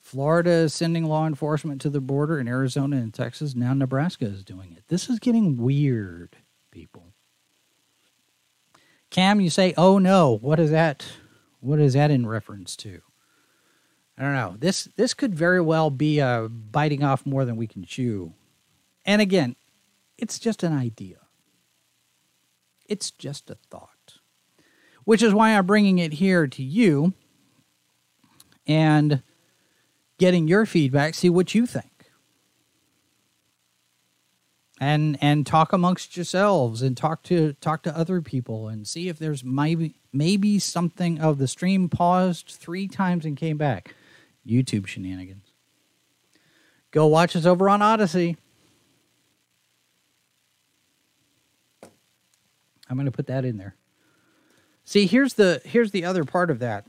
Florida 0.00 0.50
is 0.50 0.74
sending 0.74 1.04
law 1.04 1.26
enforcement 1.26 1.80
to 1.82 1.90
the 1.90 2.00
border 2.00 2.38
in 2.38 2.48
Arizona 2.48 2.96
and 2.96 3.12
Texas. 3.12 3.54
Now 3.54 3.74
Nebraska 3.74 4.26
is 4.26 4.44
doing 4.44 4.72
it. 4.76 4.84
This 4.88 5.08
is 5.08 5.18
getting 5.18 5.56
weird, 5.56 6.36
people. 6.70 7.13
Cam, 9.14 9.40
you 9.40 9.48
say, 9.48 9.72
"Oh 9.76 10.00
no, 10.00 10.38
what 10.38 10.58
is 10.58 10.72
that? 10.72 11.06
What 11.60 11.78
is 11.78 11.92
that 11.92 12.10
in 12.10 12.26
reference 12.26 12.74
to?" 12.78 13.00
I 14.18 14.22
don't 14.22 14.34
know. 14.34 14.56
This 14.58 14.88
this 14.96 15.14
could 15.14 15.36
very 15.36 15.60
well 15.60 15.88
be 15.88 16.20
uh, 16.20 16.48
biting 16.48 17.04
off 17.04 17.24
more 17.24 17.44
than 17.44 17.54
we 17.54 17.68
can 17.68 17.84
chew. 17.84 18.32
And 19.06 19.22
again, 19.22 19.54
it's 20.18 20.40
just 20.40 20.64
an 20.64 20.72
idea. 20.72 21.18
It's 22.88 23.12
just 23.12 23.50
a 23.50 23.58
thought, 23.70 24.18
which 25.04 25.22
is 25.22 25.32
why 25.32 25.56
I'm 25.56 25.64
bringing 25.64 25.98
it 25.98 26.14
here 26.14 26.48
to 26.48 26.62
you 26.64 27.12
and 28.66 29.22
getting 30.18 30.48
your 30.48 30.66
feedback. 30.66 31.14
See 31.14 31.30
what 31.30 31.54
you 31.54 31.66
think. 31.66 31.93
And, 34.80 35.16
and 35.20 35.46
talk 35.46 35.72
amongst 35.72 36.16
yourselves 36.16 36.82
and 36.82 36.96
talk 36.96 37.22
to 37.24 37.52
talk 37.54 37.84
to 37.84 37.96
other 37.96 38.20
people 38.20 38.66
and 38.66 38.88
see 38.88 39.08
if 39.08 39.20
there's 39.20 39.44
maybe 39.44 39.94
maybe 40.12 40.58
something 40.58 41.20
of 41.20 41.38
the 41.38 41.46
stream 41.46 41.88
paused 41.88 42.48
three 42.48 42.88
times 42.88 43.24
and 43.24 43.36
came 43.36 43.56
back 43.56 43.94
YouTube 44.44 44.88
shenanigans. 44.88 45.52
Go 46.90 47.06
watch 47.06 47.36
us 47.36 47.46
over 47.46 47.68
on 47.70 47.82
Odysee 47.82 48.36
I'm 52.88 52.96
going 52.96 53.06
to 53.06 53.12
put 53.12 53.26
that 53.26 53.44
in 53.44 53.56
there. 53.56 53.74
See, 54.84 55.06
here's 55.06 55.34
the 55.34 55.60
here's 55.64 55.90
the 55.90 56.04
other 56.04 56.24
part 56.24 56.50
of 56.50 56.58
that. 56.58 56.84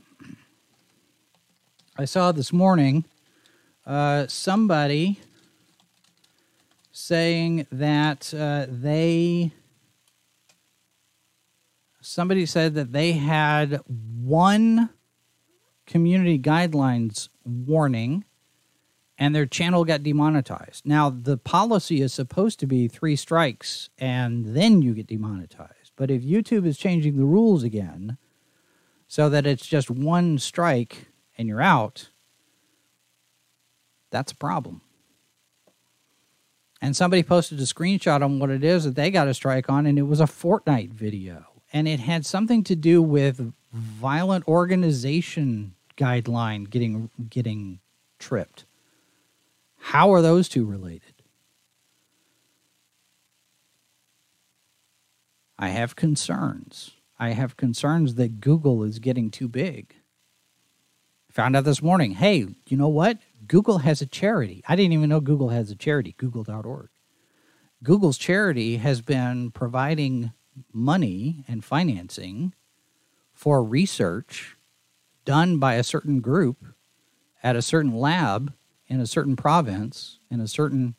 I 1.96 2.04
saw 2.04 2.32
this 2.32 2.52
morning 2.52 3.06
uh, 3.86 4.26
somebody 4.26 5.18
saying 6.98 7.66
that 7.70 8.32
uh, 8.32 8.64
they 8.70 9.52
somebody 12.00 12.46
said 12.46 12.74
that 12.74 12.92
they 12.92 13.12
had 13.12 13.82
one 13.86 14.88
community 15.84 16.38
guidelines 16.38 17.28
warning 17.44 18.24
and 19.18 19.34
their 19.34 19.44
channel 19.44 19.84
got 19.84 20.02
demonetized. 20.02 20.86
Now, 20.86 21.10
the 21.10 21.36
policy 21.36 22.00
is 22.00 22.14
supposed 22.14 22.58
to 22.60 22.66
be 22.66 22.88
three 22.88 23.16
strikes 23.16 23.90
and 23.98 24.56
then 24.56 24.80
you 24.80 24.94
get 24.94 25.06
demonetized. 25.06 25.92
But 25.96 26.10
if 26.10 26.22
YouTube 26.22 26.66
is 26.66 26.78
changing 26.78 27.18
the 27.18 27.26
rules 27.26 27.62
again 27.62 28.16
so 29.06 29.28
that 29.28 29.46
it's 29.46 29.66
just 29.66 29.90
one 29.90 30.38
strike 30.38 31.08
and 31.36 31.46
you're 31.46 31.60
out, 31.60 32.08
that's 34.10 34.32
a 34.32 34.36
problem. 34.36 34.80
And 36.86 36.94
somebody 36.94 37.24
posted 37.24 37.58
a 37.58 37.64
screenshot 37.64 38.22
on 38.22 38.38
what 38.38 38.48
it 38.48 38.62
is 38.62 38.84
that 38.84 38.94
they 38.94 39.10
got 39.10 39.26
a 39.26 39.34
strike 39.34 39.68
on, 39.68 39.86
and 39.86 39.98
it 39.98 40.02
was 40.02 40.20
a 40.20 40.24
Fortnite 40.26 40.92
video. 40.92 41.46
And 41.72 41.88
it 41.88 41.98
had 41.98 42.24
something 42.24 42.62
to 42.62 42.76
do 42.76 43.02
with 43.02 43.52
violent 43.72 44.46
organization 44.46 45.74
guideline 45.96 46.70
getting 46.70 47.10
getting 47.28 47.80
tripped. 48.20 48.66
How 49.78 50.12
are 50.12 50.22
those 50.22 50.48
two 50.48 50.64
related? 50.64 51.24
I 55.58 55.70
have 55.70 55.96
concerns. 55.96 56.92
I 57.18 57.30
have 57.30 57.56
concerns 57.56 58.14
that 58.14 58.40
Google 58.40 58.84
is 58.84 59.00
getting 59.00 59.32
too 59.32 59.48
big. 59.48 59.92
Found 61.32 61.56
out 61.56 61.64
this 61.64 61.82
morning, 61.82 62.12
hey, 62.12 62.46
you 62.68 62.76
know 62.76 62.86
what? 62.86 63.18
Google 63.46 63.78
has 63.78 64.00
a 64.00 64.06
charity. 64.06 64.62
I 64.68 64.76
didn't 64.76 64.92
even 64.92 65.08
know 65.08 65.20
Google 65.20 65.50
has 65.50 65.70
a 65.70 65.76
charity, 65.76 66.14
google.org. 66.16 66.88
Google's 67.82 68.18
charity 68.18 68.78
has 68.78 69.00
been 69.00 69.50
providing 69.50 70.32
money 70.72 71.44
and 71.46 71.64
financing 71.64 72.54
for 73.34 73.62
research 73.62 74.56
done 75.24 75.58
by 75.58 75.74
a 75.74 75.84
certain 75.84 76.20
group 76.20 76.64
at 77.42 77.56
a 77.56 77.62
certain 77.62 77.94
lab 77.94 78.54
in 78.88 79.00
a 79.00 79.06
certain 79.06 79.36
province 79.36 80.18
in 80.30 80.40
a 80.40 80.48
certain 80.48 80.94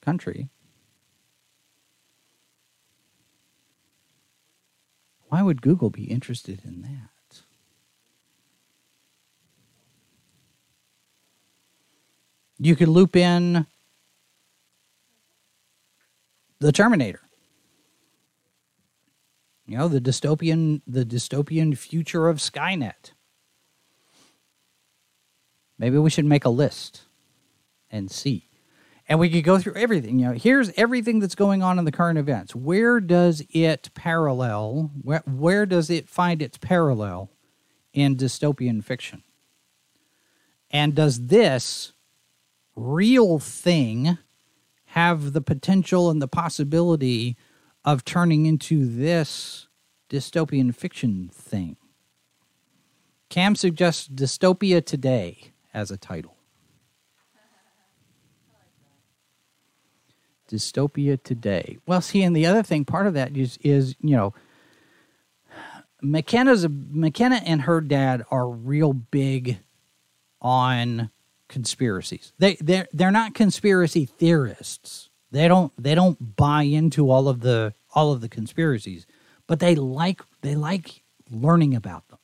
country. 0.00 0.48
Why 5.28 5.42
would 5.42 5.62
Google 5.62 5.90
be 5.90 6.04
interested 6.04 6.62
in 6.64 6.82
that? 6.82 7.19
You 12.62 12.76
could 12.76 12.88
loop 12.88 13.16
in 13.16 13.66
the 16.58 16.72
Terminator. 16.72 17.22
You 19.66 19.78
know, 19.78 19.88
the 19.88 20.00
dystopian 20.00 20.82
the 20.86 21.04
dystopian 21.04 21.76
future 21.76 22.28
of 22.28 22.36
Skynet. 22.36 23.12
Maybe 25.78 25.96
we 25.96 26.10
should 26.10 26.26
make 26.26 26.44
a 26.44 26.50
list 26.50 27.02
and 27.90 28.10
see. 28.10 28.46
And 29.08 29.18
we 29.18 29.30
could 29.30 29.42
go 29.42 29.58
through 29.58 29.76
everything. 29.76 30.18
You 30.18 30.26
know, 30.26 30.32
here's 30.32 30.70
everything 30.76 31.18
that's 31.18 31.34
going 31.34 31.62
on 31.62 31.78
in 31.78 31.86
the 31.86 31.92
current 31.92 32.18
events. 32.18 32.54
Where 32.54 33.00
does 33.00 33.42
it 33.50 33.90
parallel? 33.94 34.90
Where, 35.02 35.22
where 35.26 35.64
does 35.64 35.88
it 35.88 36.08
find 36.08 36.42
its 36.42 36.58
parallel 36.58 37.30
in 37.94 38.16
dystopian 38.16 38.84
fiction? 38.84 39.22
And 40.70 40.94
does 40.94 41.26
this 41.26 41.92
real 42.76 43.38
thing 43.38 44.18
have 44.86 45.32
the 45.32 45.40
potential 45.40 46.10
and 46.10 46.20
the 46.20 46.28
possibility 46.28 47.36
of 47.84 48.04
turning 48.04 48.46
into 48.46 48.86
this 48.86 49.68
dystopian 50.08 50.74
fiction 50.74 51.30
thing. 51.32 51.76
Cam 53.28 53.54
suggests 53.54 54.08
Dystopia 54.08 54.84
Today 54.84 55.52
as 55.72 55.90
a 55.90 55.96
title. 55.96 56.36
Dystopia 60.50 61.22
today. 61.22 61.78
Well, 61.86 62.00
see, 62.00 62.24
and 62.24 62.34
the 62.34 62.46
other 62.46 62.64
thing, 62.64 62.84
part 62.84 63.06
of 63.06 63.14
that 63.14 63.36
is, 63.36 63.56
is 63.62 63.94
you 64.00 64.16
know, 64.16 64.34
McKenna's 66.02 66.66
McKenna 66.68 67.36
and 67.46 67.62
her 67.62 67.80
dad 67.80 68.24
are 68.30 68.48
real 68.48 68.92
big 68.92 69.60
on 70.40 71.10
conspiracies. 71.50 72.32
They 72.38 72.54
they 72.54 72.86
they're 72.94 73.10
not 73.10 73.34
conspiracy 73.34 74.06
theorists. 74.06 75.10
They 75.30 75.48
don't 75.48 75.72
they 75.76 75.94
don't 75.94 76.36
buy 76.36 76.62
into 76.62 77.10
all 77.10 77.28
of 77.28 77.40
the 77.40 77.74
all 77.94 78.12
of 78.12 78.22
the 78.22 78.28
conspiracies, 78.28 79.06
but 79.46 79.60
they 79.60 79.74
like 79.74 80.22
they 80.40 80.54
like 80.54 81.02
learning 81.30 81.74
about 81.74 82.08
them. 82.08 82.18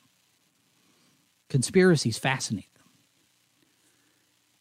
Conspiracies 1.49 2.19
fascinate 2.19 2.73
them. 2.75 2.85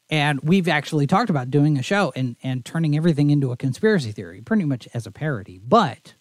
And 0.09 0.39
we've 0.41 0.67
actually 0.67 1.07
talked 1.07 1.29
about 1.29 1.49
doing 1.49 1.77
a 1.77 1.83
show 1.83 2.11
and, 2.15 2.35
and 2.43 2.63
turning 2.63 2.95
everything 2.95 3.29
into 3.31 3.51
a 3.51 3.57
conspiracy 3.57 4.11
theory, 4.11 4.41
pretty 4.41 4.65
much 4.65 4.87
as 4.93 5.07
a 5.07 5.11
parody. 5.11 5.59
But 5.59 6.13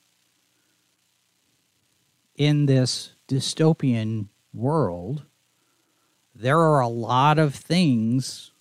in 2.34 2.64
this 2.66 3.12
dystopian 3.28 4.28
world, 4.54 5.24
there 6.34 6.58
are 6.58 6.80
a 6.80 6.88
lot 6.88 7.38
of 7.38 7.54
things 7.54 8.52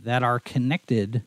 that 0.00 0.22
are 0.22 0.40
connected. 0.40 1.24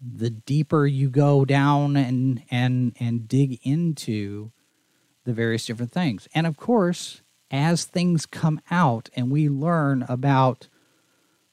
The 0.00 0.30
deeper 0.30 0.86
you 0.86 1.10
go 1.10 1.44
down 1.44 1.96
and 1.96 2.42
and 2.50 2.94
and 3.00 3.26
dig 3.26 3.58
into 3.62 4.52
the 5.24 5.32
various 5.32 5.66
different 5.66 5.92
things. 5.92 6.28
And 6.34 6.46
of 6.46 6.56
course 6.56 7.22
as 7.50 7.84
things 7.84 8.26
come 8.26 8.60
out 8.70 9.08
and 9.14 9.30
we 9.30 9.48
learn 9.48 10.04
about 10.08 10.68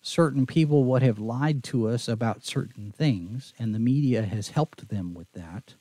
certain 0.02 0.46
people 0.46 0.84
what 0.84 1.02
have 1.02 1.18
lied 1.18 1.64
to 1.64 1.88
us 1.88 2.08
about 2.08 2.46
certain 2.46 2.92
things 2.92 3.54
and 3.58 3.74
the 3.74 3.80
media 3.80 4.24
has 4.24 4.50
helped 4.50 4.90
them 4.90 5.14
with 5.14 5.32
that 5.32 5.76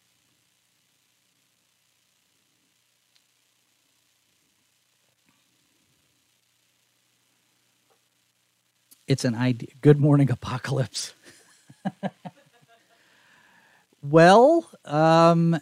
it's 9.06 9.24
an 9.24 9.34
idea. 9.34 9.70
Good 9.80 9.98
morning, 9.98 10.30
apocalypse. 10.30 11.14
well, 14.02 14.70
um, 14.84 15.60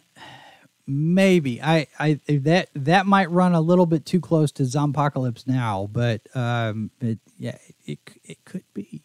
maybe 0.87 1.61
I, 1.61 1.87
I 1.99 2.19
that 2.27 2.69
that 2.75 3.05
might 3.05 3.31
run 3.31 3.53
a 3.53 3.61
little 3.61 3.85
bit 3.85 4.05
too 4.05 4.19
close 4.19 4.51
to 4.53 4.63
Zompocalypse 4.63 5.47
now, 5.47 5.89
but 5.91 6.21
um, 6.35 6.91
but 6.99 7.17
yeah, 7.37 7.57
it 7.85 7.99
it 8.23 8.43
could 8.45 8.65
be. 8.73 9.03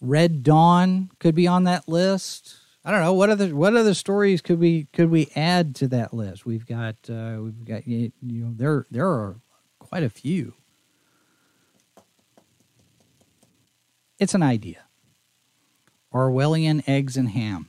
Red 0.00 0.42
Dawn 0.42 1.10
could 1.18 1.34
be 1.34 1.46
on 1.46 1.64
that 1.64 1.88
list. 1.88 2.56
I 2.84 2.90
don't 2.90 3.00
know 3.00 3.14
what 3.14 3.30
other 3.30 3.54
what 3.54 3.76
other 3.76 3.94
stories 3.94 4.40
could 4.40 4.60
we 4.60 4.84
could 4.92 5.10
we 5.10 5.30
add 5.34 5.74
to 5.76 5.88
that 5.88 6.14
list. 6.14 6.46
We've 6.46 6.66
got 6.66 6.96
uh, 7.10 7.38
we've 7.40 7.64
got 7.64 7.86
you 7.86 8.12
know 8.22 8.52
there 8.54 8.86
there 8.90 9.08
are 9.08 9.36
quite 9.78 10.02
a 10.02 10.10
few. 10.10 10.54
It's 14.18 14.34
an 14.34 14.42
idea. 14.42 14.84
Orwellian 16.12 16.82
eggs 16.88 17.16
and 17.16 17.30
ham. 17.30 17.68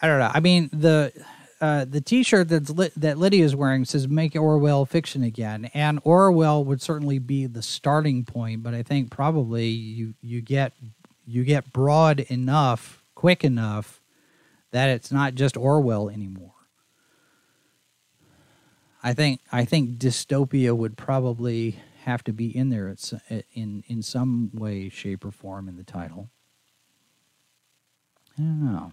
I 0.00 0.06
don't 0.06 0.18
know. 0.18 0.30
I 0.32 0.40
mean 0.40 0.70
the 0.72 1.12
uh, 1.60 1.84
the 1.84 2.00
T-shirt 2.00 2.48
that's 2.48 2.70
lit, 2.70 2.92
that 2.96 3.18
Lydia 3.18 3.44
is 3.44 3.56
wearing 3.56 3.84
says 3.84 4.06
"Make 4.06 4.36
Orwell 4.36 4.86
fiction 4.86 5.24
again," 5.24 5.70
and 5.74 6.00
Orwell 6.04 6.64
would 6.64 6.80
certainly 6.80 7.18
be 7.18 7.46
the 7.46 7.62
starting 7.62 8.24
point. 8.24 8.62
But 8.62 8.74
I 8.74 8.82
think 8.82 9.10
probably 9.10 9.66
you 9.68 10.14
you 10.22 10.40
get 10.40 10.72
you 11.26 11.44
get 11.44 11.72
broad 11.72 12.20
enough, 12.20 13.02
quick 13.14 13.44
enough, 13.44 14.00
that 14.70 14.88
it's 14.88 15.10
not 15.10 15.34
just 15.34 15.56
Orwell 15.56 16.08
anymore. 16.08 16.54
I 19.02 19.14
think 19.14 19.40
I 19.50 19.64
think 19.64 19.98
dystopia 19.98 20.76
would 20.76 20.96
probably 20.96 21.80
have 22.08 22.24
to 22.24 22.32
be 22.32 22.56
in 22.56 22.70
there 22.70 22.88
it's 22.88 23.12
in 23.52 23.84
in 23.86 24.02
some 24.02 24.50
way, 24.54 24.88
shape, 24.88 25.24
or 25.24 25.30
form 25.30 25.68
in 25.68 25.76
the 25.76 25.84
title. 25.84 26.30
I 28.38 28.42
don't 28.42 28.64
know. 28.64 28.92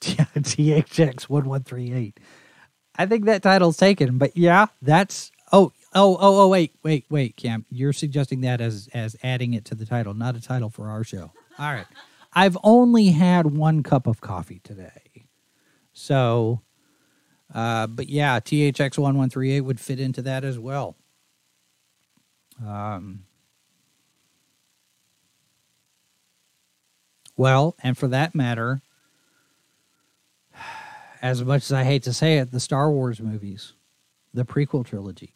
THX 0.00 1.24
one 1.24 1.48
one 1.48 1.62
three 1.62 1.92
eight. 1.92 2.18
I 2.96 3.06
think 3.06 3.24
that 3.26 3.42
title's 3.42 3.76
taken, 3.76 4.18
but 4.18 4.36
yeah, 4.36 4.66
that's 4.82 5.30
oh 5.52 5.72
oh 5.94 6.16
oh 6.20 6.42
oh 6.42 6.48
wait 6.48 6.74
wait 6.82 7.06
wait 7.08 7.36
Cam, 7.36 7.64
you're 7.70 7.92
suggesting 7.92 8.40
that 8.40 8.60
as 8.60 8.88
as 8.92 9.16
adding 9.22 9.54
it 9.54 9.64
to 9.66 9.74
the 9.76 9.86
title, 9.86 10.12
not 10.12 10.34
a 10.36 10.40
title 10.40 10.68
for 10.68 10.88
our 10.88 11.04
show. 11.04 11.30
All 11.58 11.72
right, 11.72 11.86
I've 12.32 12.58
only 12.64 13.10
had 13.10 13.46
one 13.46 13.82
cup 13.82 14.06
of 14.06 14.20
coffee 14.20 14.60
today, 14.62 15.26
so. 15.92 16.60
Uh, 17.54 17.86
but 17.86 18.08
yeah, 18.08 18.40
THX 18.40 18.96
one 18.96 19.18
one 19.18 19.28
three 19.28 19.52
eight 19.52 19.60
would 19.60 19.78
fit 19.78 20.00
into 20.00 20.22
that 20.22 20.42
as 20.42 20.58
well. 20.58 20.96
Um, 22.66 23.24
well, 27.36 27.76
and 27.82 27.96
for 27.96 28.08
that 28.08 28.34
matter, 28.34 28.82
as 31.22 31.44
much 31.44 31.64
as 31.64 31.72
I 31.72 31.84
hate 31.84 32.02
to 32.04 32.12
say 32.12 32.38
it, 32.38 32.50
the 32.50 32.60
Star 32.60 32.90
Wars 32.90 33.20
movies, 33.20 33.74
the 34.32 34.44
prequel 34.44 34.84
trilogy. 34.84 35.34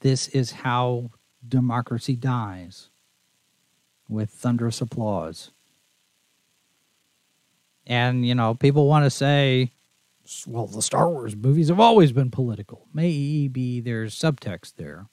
This 0.00 0.28
is 0.28 0.50
how 0.50 1.10
democracy 1.46 2.16
dies 2.16 2.90
with 4.08 4.30
thunderous 4.30 4.80
applause. 4.80 5.50
And, 7.86 8.26
you 8.26 8.34
know, 8.34 8.54
people 8.54 8.86
want 8.86 9.04
to 9.04 9.10
say, 9.10 9.72
well, 10.46 10.66
the 10.66 10.82
Star 10.82 11.10
Wars 11.10 11.36
movies 11.36 11.68
have 11.68 11.80
always 11.80 12.12
been 12.12 12.30
political. 12.30 12.88
Maybe 12.92 13.80
there's 13.80 14.18
subtext 14.18 14.76
there. 14.76 15.08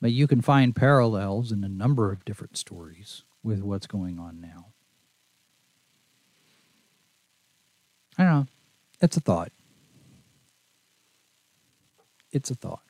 But 0.00 0.12
you 0.12 0.26
can 0.26 0.40
find 0.40 0.74
parallels 0.74 1.52
in 1.52 1.62
a 1.62 1.68
number 1.68 2.10
of 2.10 2.24
different 2.24 2.56
stories 2.56 3.22
with 3.42 3.62
what's 3.62 3.86
going 3.86 4.18
on 4.18 4.40
now. 4.40 4.72
I 8.18 8.24
don't 8.24 8.32
know. 8.32 8.46
It's 9.00 9.16
a 9.16 9.20
thought. 9.20 9.52
It's 12.32 12.50
a 12.50 12.54
thought. 12.54 12.82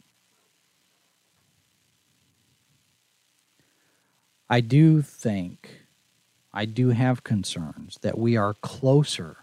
I 4.49 4.61
do 4.61 5.03
think, 5.03 5.87
I 6.53 6.65
do 6.65 6.91
have 6.91 7.25
concerns 7.25 7.99
that 8.03 8.19
we 8.19 8.37
are 8.37 8.55
closer 8.55 9.37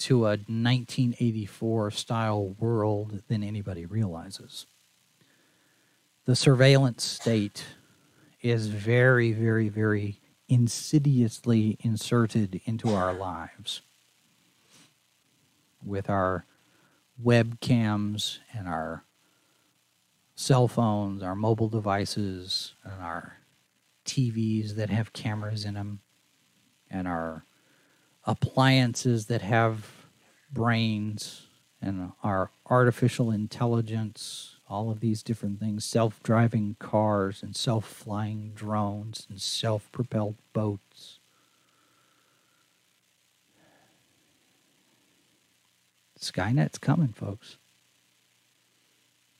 to 0.00 0.24
a 0.24 0.30
1984 0.30 1.90
style 1.90 2.56
world 2.58 3.22
than 3.28 3.42
anybody 3.42 3.84
realizes. 3.84 4.66
The 6.24 6.34
surveillance 6.34 7.04
state 7.04 7.64
is 8.40 8.68
very, 8.68 9.32
very, 9.32 9.68
very 9.68 10.20
insidiously 10.48 11.76
inserted 11.80 12.60
into 12.64 12.94
our 12.94 13.12
lives 13.12 13.82
with 15.84 16.08
our 16.08 16.46
webcams 17.22 18.38
and 18.54 18.66
our 18.66 19.04
cell 20.34 20.66
phones, 20.66 21.22
our 21.22 21.34
mobile 21.34 21.68
devices, 21.68 22.72
and 22.84 23.02
our 23.02 23.36
TVs 24.06 24.76
that 24.76 24.88
have 24.88 25.12
cameras 25.12 25.66
in 25.66 25.74
them, 25.74 26.00
and 26.90 27.06
our 27.06 27.44
appliances 28.26 29.26
that 29.26 29.42
have 29.42 30.06
brains 30.52 31.46
and 31.80 32.12
our 32.22 32.50
artificial 32.66 33.30
intelligence, 33.30 34.56
all 34.68 34.90
of 34.90 35.00
these 35.00 35.22
different 35.22 35.58
things, 35.58 35.84
self 35.84 36.22
driving 36.22 36.76
cars 36.78 37.42
and 37.42 37.56
self 37.56 37.86
flying 37.86 38.52
drones 38.54 39.26
and 39.30 39.40
self 39.40 39.90
propelled 39.92 40.36
boats. 40.52 41.18
Skynet's 46.18 46.76
coming, 46.76 47.14
folks. 47.14 47.56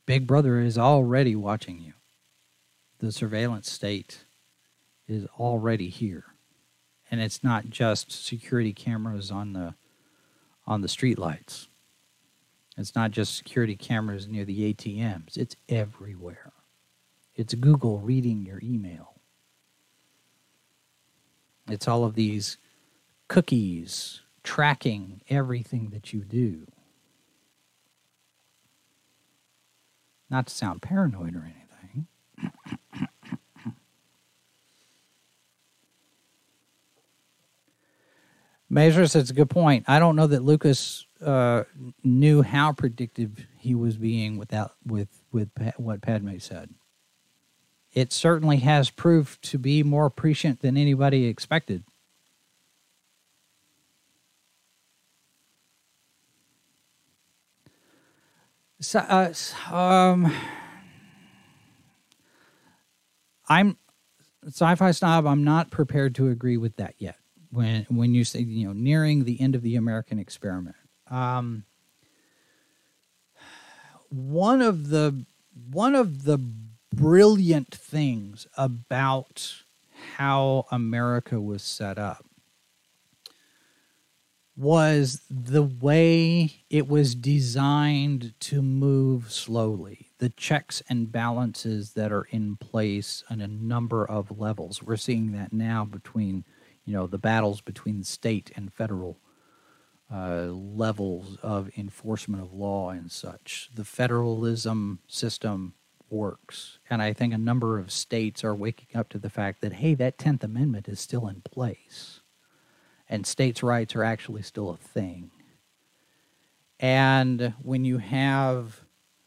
Big 0.07 0.27
Brother 0.27 0.59
is 0.59 0.79
already 0.79 1.37
watching 1.37 1.79
you. 1.79 1.93
The 3.01 3.13
surveillance 3.13 3.71
state 3.71 4.25
is 5.07 5.27
already 5.39 5.89
here 5.89 6.30
and 7.11 7.21
it's 7.21 7.43
not 7.43 7.69
just 7.71 8.13
security 8.13 8.73
cameras 8.73 9.31
on 9.31 9.53
the 9.53 9.75
on 10.67 10.81
the 10.83 10.89
street 10.89 11.19
lights. 11.19 11.69
It's 12.77 12.95
not 12.95 13.11
just 13.11 13.37
security 13.37 13.77
cameras 13.77 14.29
near 14.29 14.45
the 14.45 14.73
ATMs. 14.73 15.37
It's 15.37 15.57
everywhere. 15.69 16.53
It's 17.35 17.55
Google 17.55 17.99
reading 17.99 18.47
your 18.47 18.61
email. 18.63 19.15
It's 21.69 21.89
all 21.89 22.05
of 22.05 22.15
these 22.15 22.57
cookies 23.29 24.21
tracking 24.43 25.21
everything 25.29 25.91
that 25.91 26.13
you 26.13 26.21
do. 26.21 26.67
Not 30.31 30.47
to 30.47 30.55
sound 30.55 30.83
paranoid 30.83 31.35
or 31.35 31.43
anything, 31.45 32.07
Measures, 38.73 39.17
it's 39.17 39.31
a 39.31 39.35
good 39.35 39.51
point. 39.51 39.85
I 39.89 39.99
don't 39.99 40.15
know 40.15 40.29
that 40.29 40.45
Lucas 40.45 41.05
uh, 41.21 41.65
knew 42.05 42.43
how 42.43 42.73
predictive 42.73 43.45
he 43.59 43.75
was 43.75 43.97
being 43.97 44.39
without 44.39 44.75
with 44.87 45.09
with 45.33 45.53
pa- 45.55 45.73
what 45.77 46.01
Padme 46.03 46.39
said. 46.39 46.71
It 47.93 48.13
certainly 48.13 48.59
has 48.59 48.89
proved 48.89 49.43
to 49.51 49.59
be 49.59 49.83
more 49.83 50.09
prescient 50.09 50.61
than 50.61 50.77
anybody 50.77 51.27
expected. 51.27 51.83
So, 58.81 59.01
uh, 59.01 59.35
um, 59.75 60.33
I'm 63.49 63.77
sci-fi 64.47 64.93
snob. 64.93 65.27
I'm 65.27 65.45
not 65.45 65.71
prepared 65.71 66.15
to 66.15 66.29
agree 66.29 66.57
with 66.57 66.77
that 66.77 66.95
yet. 66.99 67.20
When 67.51 67.87
when 67.89 68.15
you 68.15 68.25
say 68.25 68.41
you 68.41 68.67
know 68.67 68.73
nearing 68.73 69.25
the 69.25 69.41
end 69.41 69.55
of 69.55 69.63
the 69.63 69.77
American 69.77 70.19
experiment, 70.19 70.77
um, 71.11 71.65
one 74.09 74.63
of 74.63 74.89
the 74.89 75.25
one 75.71 75.95
of 75.95 76.25
the 76.25 76.39
brilliant 76.95 77.75
things 77.75 78.47
about 78.57 79.63
how 80.17 80.67
America 80.71 81.41
was 81.41 81.63
set 81.63 81.99
up 81.99 82.25
was 84.57 85.23
the 85.31 85.63
way 85.63 86.53
it 86.69 86.87
was 86.87 87.15
designed 87.15 88.35
to 88.41 88.61
move 88.61 89.33
slowly. 89.33 90.09
The 90.19 90.29
checks 90.29 90.83
and 90.89 91.11
balances 91.11 91.93
that 91.93 92.13
are 92.13 92.27
in 92.31 92.57
place 92.57 93.25
on 93.31 93.41
a 93.41 93.49
number 93.49 94.05
of 94.05 94.39
levels. 94.39 94.83
We're 94.83 94.97
seeing 94.99 95.33
that 95.33 95.53
now 95.55 95.87
between, 95.87 96.45
you 96.91 96.97
know, 96.97 97.07
the 97.07 97.19
battles 97.19 97.61
between 97.61 98.03
state 98.03 98.51
and 98.57 98.73
federal 98.73 99.21
uh, 100.13 100.47
levels 100.47 101.39
of 101.41 101.71
enforcement 101.79 102.43
of 102.43 102.53
law 102.53 102.91
and 102.91 103.13
such. 103.13 103.71
The 103.73 103.85
federalism 103.85 104.99
system 105.07 105.75
works. 106.11 106.81
And 106.91 107.01
I 107.01 107.13
think 107.13 107.33
a 107.33 107.39
number 107.39 107.79
of 107.79 107.93
states 107.93 108.43
are 108.43 108.57
waking 108.57 108.99
up 108.99 109.09
to 109.11 109.21
the 109.21 109.31
fact 109.31 109.61
that, 109.61 109.75
hey, 109.75 109.95
that 109.95 110.19
10th 110.19 110.43
Amendment 110.43 110.89
is 110.89 110.99
still 110.99 111.29
in 111.29 111.43
place 111.43 112.23
and 113.09 113.25
states' 113.25 113.63
rights 113.63 113.95
are 113.95 114.03
actually 114.03 114.43
still 114.43 114.71
a 114.71 114.77
thing. 114.77 115.31
And 116.81 117.55
when 117.63 117.85
you 117.85 117.99
have 117.99 118.81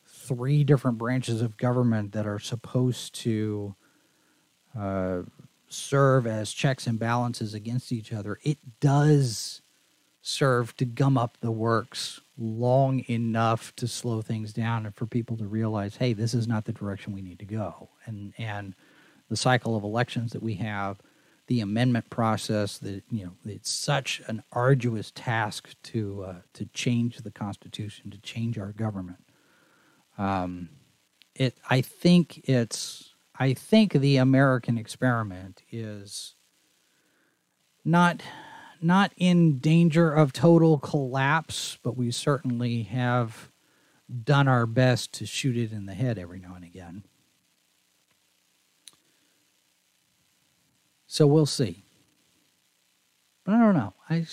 three 0.06 0.66
different 0.66 0.98
branches 0.98 1.42
of 1.42 1.56
government 1.56 2.12
that 2.12 2.28
are 2.28 2.40
supposed 2.40 3.16
to 3.22 3.74
uh, 4.78 5.22
serve 5.74 6.28
as 6.28 6.52
checks 6.52 6.88
and 6.88 7.00
balances 7.00 7.54
against 7.54 7.92
each 7.92 8.14
other, 8.14 8.40
it 8.44 8.58
does 8.80 9.62
serve 10.22 10.76
to 10.78 10.86
gum 10.86 11.18
up 11.18 11.38
the 11.42 11.52
works 11.52 12.22
long 12.38 13.04
enough 13.10 13.76
to 13.76 13.88
slow 13.88 14.22
things 14.22 14.54
down 14.54 14.86
and 14.86 14.96
for 14.96 15.06
people 15.06 15.36
to 15.38 15.46
realize, 15.46 15.98
hey, 15.98 16.14
this 16.14 16.34
is 16.34 16.48
not 16.48 16.66
the 16.66 16.72
direction 16.72 17.14
we 17.14 17.22
need 17.22 17.40
to 17.40 17.46
go. 17.46 17.90
And 18.06 18.34
and 18.38 18.76
the 19.30 19.36
cycle 19.36 19.76
of 19.76 19.84
elections 19.84 20.32
that 20.32 20.44
we 20.44 20.56
have 20.56 21.00
the 21.48 21.60
amendment 21.60 22.10
process 22.10 22.78
that 22.78 23.04
you 23.12 23.26
know 23.26 23.34
it's 23.46 23.70
such 23.70 24.22
an 24.28 24.44
arduous 24.52 25.12
task 25.12 25.76
to 25.84 26.24
uh, 26.24 26.36
to 26.54 26.66
change 26.68 27.18
the 27.18 27.32
constitution 27.32 28.10
to 28.12 28.18
change 28.20 28.58
our 28.58 28.72
government 28.72 29.24
um, 30.18 30.70
it 31.36 31.58
i 31.70 31.82
think 31.82 32.48
it's 32.48 33.13
i 33.38 33.54
think 33.54 33.94
the 33.94 34.18
american 34.18 34.78
experiment 34.78 35.64
is 35.72 36.36
not 37.86 38.22
not 38.82 39.12
in 39.18 39.60
danger 39.60 40.12
of 40.14 40.34
total 40.34 40.78
collapse 40.78 41.78
but 41.84 41.98
we 41.98 42.12
certainly 42.12 42.84
have 42.84 43.50
done 44.24 44.48
our 44.48 44.66
best 44.66 45.14
to 45.14 45.26
shoot 45.26 45.58
it 45.58 45.72
in 45.72 45.86
the 45.86 45.94
head 45.94 46.18
every 46.18 46.40
now 46.40 46.54
and 46.56 46.66
again 46.66 47.04
So 51.14 51.28
we'll 51.28 51.46
see. 51.46 51.86
But 53.46 53.54
I 53.54 53.60
don't 53.60 53.76
know. 53.76 53.94
I 54.10 54.26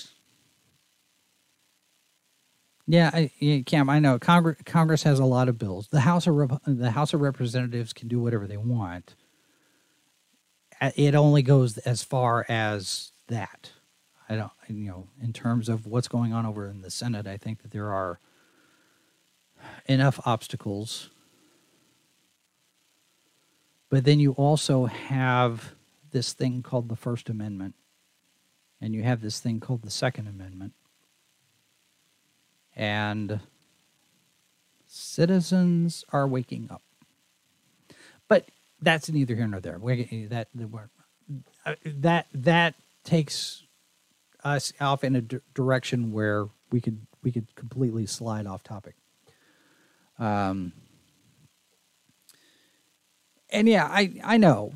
yeah, 2.86 3.10
I, 3.12 3.30
yeah, 3.38 3.62
Cam. 3.62 3.88
I 3.88 3.98
know 3.98 4.18
Congress. 4.18 4.58
Congress 4.64 5.02
has 5.04 5.18
a 5.18 5.24
lot 5.24 5.48
of 5.48 5.58
bills. 5.58 5.88
The 5.88 6.00
House 6.00 6.26
of 6.26 6.60
the 6.66 6.90
House 6.90 7.14
of 7.14 7.20
Representatives 7.20 7.92
can 7.92 8.08
do 8.08 8.20
whatever 8.20 8.46
they 8.46 8.56
want. 8.56 9.14
It 10.96 11.14
only 11.14 11.42
goes 11.42 11.78
as 11.78 12.02
far 12.02 12.46
as 12.48 13.12
that. 13.28 13.70
I 14.28 14.36
don't, 14.36 14.52
you 14.68 14.88
know, 14.88 15.08
in 15.20 15.32
terms 15.32 15.68
of 15.68 15.86
what's 15.86 16.08
going 16.08 16.32
on 16.32 16.46
over 16.46 16.68
in 16.68 16.82
the 16.82 16.90
Senate, 16.90 17.26
I 17.26 17.36
think 17.36 17.62
that 17.62 17.70
there 17.70 17.92
are 17.92 18.18
enough 19.86 20.20
obstacles. 20.24 21.10
But 23.90 24.04
then 24.04 24.20
you 24.20 24.32
also 24.32 24.86
have 24.86 25.74
this 26.12 26.32
thing 26.32 26.62
called 26.62 26.88
the 26.88 26.96
First 26.96 27.28
Amendment, 27.28 27.74
and 28.80 28.94
you 28.94 29.02
have 29.02 29.20
this 29.20 29.40
thing 29.40 29.60
called 29.60 29.82
the 29.82 29.90
Second 29.90 30.28
Amendment. 30.28 30.72
And 32.76 33.40
citizens 34.86 36.04
are 36.12 36.26
waking 36.26 36.68
up. 36.70 36.82
But 38.28 38.46
that's 38.80 39.10
neither 39.10 39.34
here 39.34 39.46
nor 39.46 39.60
there. 39.60 39.78
We, 39.78 40.26
that 40.30 40.48
that 41.84 42.26
that 42.32 42.74
takes 43.04 43.64
us 44.44 44.72
off 44.80 45.04
in 45.04 45.16
a 45.16 45.20
d- 45.20 45.40
direction 45.54 46.12
where 46.12 46.48
we 46.70 46.80
could 46.80 47.06
we 47.22 47.32
could 47.32 47.54
completely 47.54 48.06
slide 48.06 48.46
off 48.46 48.62
topic. 48.62 48.94
Um, 50.18 50.72
and 53.50 53.68
yeah, 53.68 53.86
I 53.86 54.14
I 54.24 54.36
know 54.36 54.74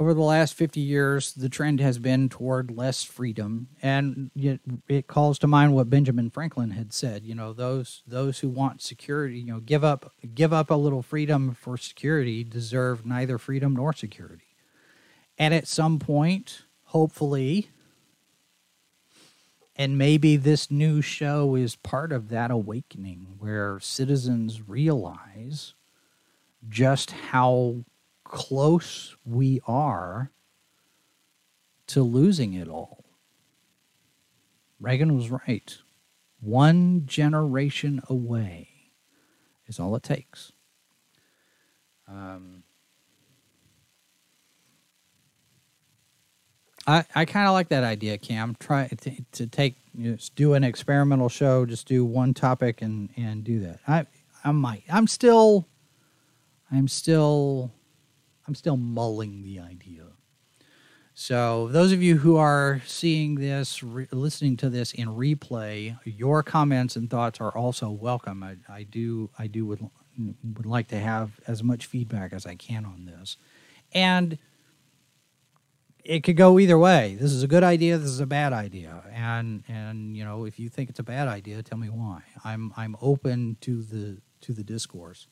over 0.00 0.14
the 0.14 0.22
last 0.22 0.54
50 0.54 0.80
years, 0.80 1.34
the 1.34 1.50
trend 1.50 1.78
has 1.78 1.98
been 1.98 2.30
toward 2.30 2.70
less 2.70 3.04
freedom. 3.04 3.68
And 3.82 4.30
it 4.88 5.06
calls 5.06 5.38
to 5.40 5.46
mind 5.46 5.74
what 5.74 5.90
Benjamin 5.90 6.30
Franklin 6.30 6.70
had 6.70 6.94
said, 6.94 7.26
you 7.26 7.34
know, 7.34 7.52
those 7.52 8.02
those 8.06 8.38
who 8.38 8.48
want 8.48 8.80
security, 8.80 9.38
you 9.40 9.52
know, 9.52 9.60
give 9.60 9.84
up 9.84 10.14
give 10.34 10.54
up 10.54 10.70
a 10.70 10.74
little 10.74 11.02
freedom 11.02 11.54
for 11.54 11.76
security 11.76 12.42
deserve 12.42 13.04
neither 13.04 13.36
freedom 13.36 13.74
nor 13.74 13.92
security. 13.92 14.56
And 15.38 15.52
at 15.52 15.68
some 15.68 15.98
point, 15.98 16.62
hopefully, 16.84 17.68
and 19.76 19.98
maybe 19.98 20.36
this 20.36 20.70
new 20.70 21.02
show 21.02 21.54
is 21.54 21.76
part 21.76 22.10
of 22.10 22.30
that 22.30 22.50
awakening 22.50 23.34
where 23.38 23.78
citizens 23.80 24.66
realize 24.66 25.74
just 26.70 27.10
how 27.10 27.84
close 28.30 29.16
we 29.24 29.60
are 29.66 30.30
to 31.88 32.02
losing 32.02 32.54
it 32.54 32.68
all. 32.68 33.04
Reagan 34.78 35.16
was 35.16 35.30
right. 35.30 35.76
One 36.40 37.02
generation 37.06 38.00
away 38.08 38.68
is 39.66 39.80
all 39.80 39.96
it 39.96 40.04
takes. 40.04 40.52
Um, 42.08 42.62
I, 46.86 47.04
I 47.14 47.24
kind 47.24 47.48
of 47.48 47.52
like 47.52 47.68
that 47.70 47.84
idea, 47.84 48.16
Cam. 48.16 48.56
Try 48.58 48.86
to, 48.86 49.24
to 49.32 49.46
take 49.48 49.76
you 49.92 50.12
know, 50.12 50.18
do 50.36 50.54
an 50.54 50.64
experimental 50.64 51.28
show, 51.28 51.66
just 51.66 51.86
do 51.86 52.04
one 52.04 52.32
topic 52.32 52.80
and 52.80 53.10
and 53.16 53.44
do 53.44 53.60
that. 53.60 53.80
I 53.86 54.06
I 54.44 54.52
might. 54.52 54.84
I'm 54.88 55.06
still 55.06 55.68
I'm 56.70 56.88
still 56.88 57.72
I'm 58.50 58.56
still 58.56 58.76
mulling 58.76 59.44
the 59.44 59.60
idea. 59.60 60.06
So, 61.14 61.68
those 61.68 61.92
of 61.92 62.02
you 62.02 62.16
who 62.18 62.36
are 62.36 62.82
seeing 62.84 63.36
this, 63.36 63.80
re- 63.80 64.08
listening 64.10 64.56
to 64.56 64.68
this 64.68 64.90
in 64.90 65.06
replay, 65.06 65.96
your 66.04 66.42
comments 66.42 66.96
and 66.96 67.08
thoughts 67.08 67.40
are 67.40 67.56
also 67.56 67.90
welcome. 67.90 68.42
I, 68.42 68.56
I 68.68 68.82
do, 68.82 69.30
I 69.38 69.46
do 69.46 69.66
would 69.66 69.88
would 70.56 70.66
like 70.66 70.88
to 70.88 70.98
have 70.98 71.38
as 71.46 71.62
much 71.62 71.86
feedback 71.86 72.32
as 72.32 72.44
I 72.44 72.56
can 72.56 72.84
on 72.84 73.04
this, 73.04 73.36
and 73.92 74.36
it 76.04 76.24
could 76.24 76.36
go 76.36 76.58
either 76.58 76.76
way. 76.76 77.16
This 77.20 77.30
is 77.30 77.44
a 77.44 77.48
good 77.48 77.62
idea. 77.62 77.98
This 77.98 78.10
is 78.10 78.18
a 78.18 78.26
bad 78.26 78.52
idea, 78.52 79.04
and 79.14 79.62
and 79.68 80.16
you 80.16 80.24
know, 80.24 80.44
if 80.44 80.58
you 80.58 80.68
think 80.68 80.90
it's 80.90 80.98
a 80.98 81.04
bad 81.04 81.28
idea, 81.28 81.62
tell 81.62 81.78
me 81.78 81.88
why. 81.88 82.22
I'm 82.42 82.72
I'm 82.76 82.96
open 83.00 83.58
to 83.60 83.84
the 83.84 84.20
to 84.40 84.52
the 84.52 84.64
discourse. 84.64 85.28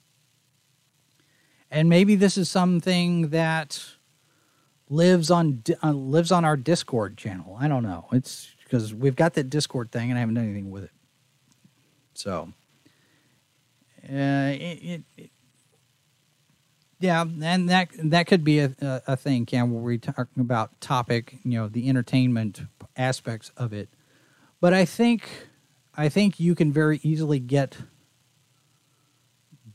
And 1.71 1.89
maybe 1.89 2.15
this 2.15 2.39
is 2.39 2.49
something 2.49 3.29
that 3.29 3.85
lives 4.89 5.31
on 5.31 5.63
uh, 5.83 5.93
lives 5.93 6.33
on 6.33 6.45
our 6.45 6.57
Discord 6.57 7.17
channel. 7.17 7.57
I 7.61 7.69
don't 7.69 7.83
know. 7.83 8.07
It's 8.13 8.55
because 8.65 8.95
we've 8.95 9.17
got 9.17 9.35
that 9.35 9.51
Discord 9.51 9.91
thing, 9.91 10.11
and 10.11 10.19
I 10.19 10.21
haven't 10.21 10.37
done 10.37 10.45
anything 10.45 10.71
with 10.71 10.85
it. 10.85 10.91
So, 12.15 12.53
uh, 14.05 14.13
it, 14.13 14.79
it, 14.83 15.03
it, 15.17 15.31
Yeah, 17.01 17.23
and 17.23 17.69
that 17.69 17.91
that 18.05 18.27
could 18.27 18.45
be 18.45 18.61
a, 18.61 18.75
a, 18.81 19.17
thing, 19.17 19.47
Cam, 19.47 19.73
where 19.73 19.83
we're 19.83 19.99
talking 19.99 20.41
about 20.41 20.81
topic, 20.81 21.37
you 21.45 21.59
know, 21.59 21.69
the 21.69 21.89
entertainment 21.89 22.63
aspects 22.97 23.53
of 23.57 23.73
it. 23.73 23.89
But 24.61 24.75
I 24.75 24.85
think 24.85 25.29
I 25.95 26.09
think 26.09 26.41
you 26.41 26.55
can 26.55 26.73
very 26.73 27.01
easily 27.03 27.39
get 27.41 27.77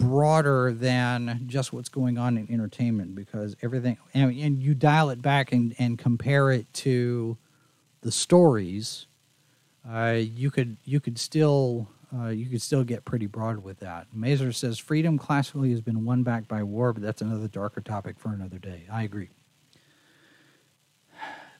broader 0.03 0.73
than 0.73 1.43
just 1.47 1.73
what's 1.73 1.89
going 1.89 2.17
on 2.17 2.37
in 2.37 2.51
entertainment 2.51 3.15
because 3.15 3.55
everything 3.61 3.97
and, 4.13 4.37
and 4.37 4.61
you 4.61 4.73
dial 4.73 5.09
it 5.09 5.21
back 5.21 5.51
and, 5.51 5.75
and 5.79 5.97
compare 5.97 6.51
it 6.51 6.71
to 6.73 7.37
the 8.01 8.11
stories 8.11 9.07
uh, 9.89 10.17
you 10.19 10.49
could 10.49 10.77
you 10.85 10.99
could 10.99 11.19
still 11.19 11.89
uh, 12.15 12.27
you 12.27 12.45
could 12.45 12.61
still 12.61 12.83
get 12.83 13.05
pretty 13.05 13.25
broad 13.25 13.63
with 13.63 13.79
that. 13.79 14.07
Mazer 14.13 14.51
says 14.51 14.77
freedom 14.77 15.17
classically 15.17 15.71
has 15.71 15.81
been 15.81 16.05
won 16.05 16.23
back 16.23 16.47
by 16.47 16.61
war, 16.63 16.93
but 16.93 17.01
that's 17.01 17.21
another 17.21 17.47
darker 17.47 17.81
topic 17.81 18.19
for 18.19 18.29
another 18.29 18.59
day. 18.59 18.83
I 18.91 19.03
agree. 19.03 19.29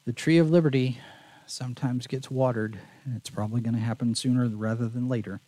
The 0.06 0.14
tree 0.14 0.38
of 0.38 0.52
liberty 0.52 1.00
sometimes 1.48 2.08
gets 2.08 2.30
watered, 2.30 2.80
and 3.04 3.16
it's 3.16 3.30
probably 3.30 3.62
going 3.62 3.74
to 3.74 3.80
happen 3.80 4.16
sooner 4.16 4.48
rather 4.48 4.88
than 4.88 5.08
later. 5.08 5.42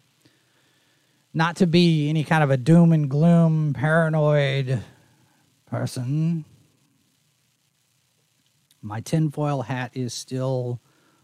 Not 1.38 1.58
to 1.58 1.68
be 1.68 2.08
any 2.08 2.24
kind 2.24 2.46
of 2.46 2.50
a 2.50 2.56
doom 2.56 2.94
and 2.94 3.10
gloom, 3.10 3.74
paranoid 3.74 4.82
person, 5.66 6.46
my 8.82 9.02
tinfoil 9.02 9.64
hat 9.64 9.92
is 9.94 10.14
still 10.14 10.80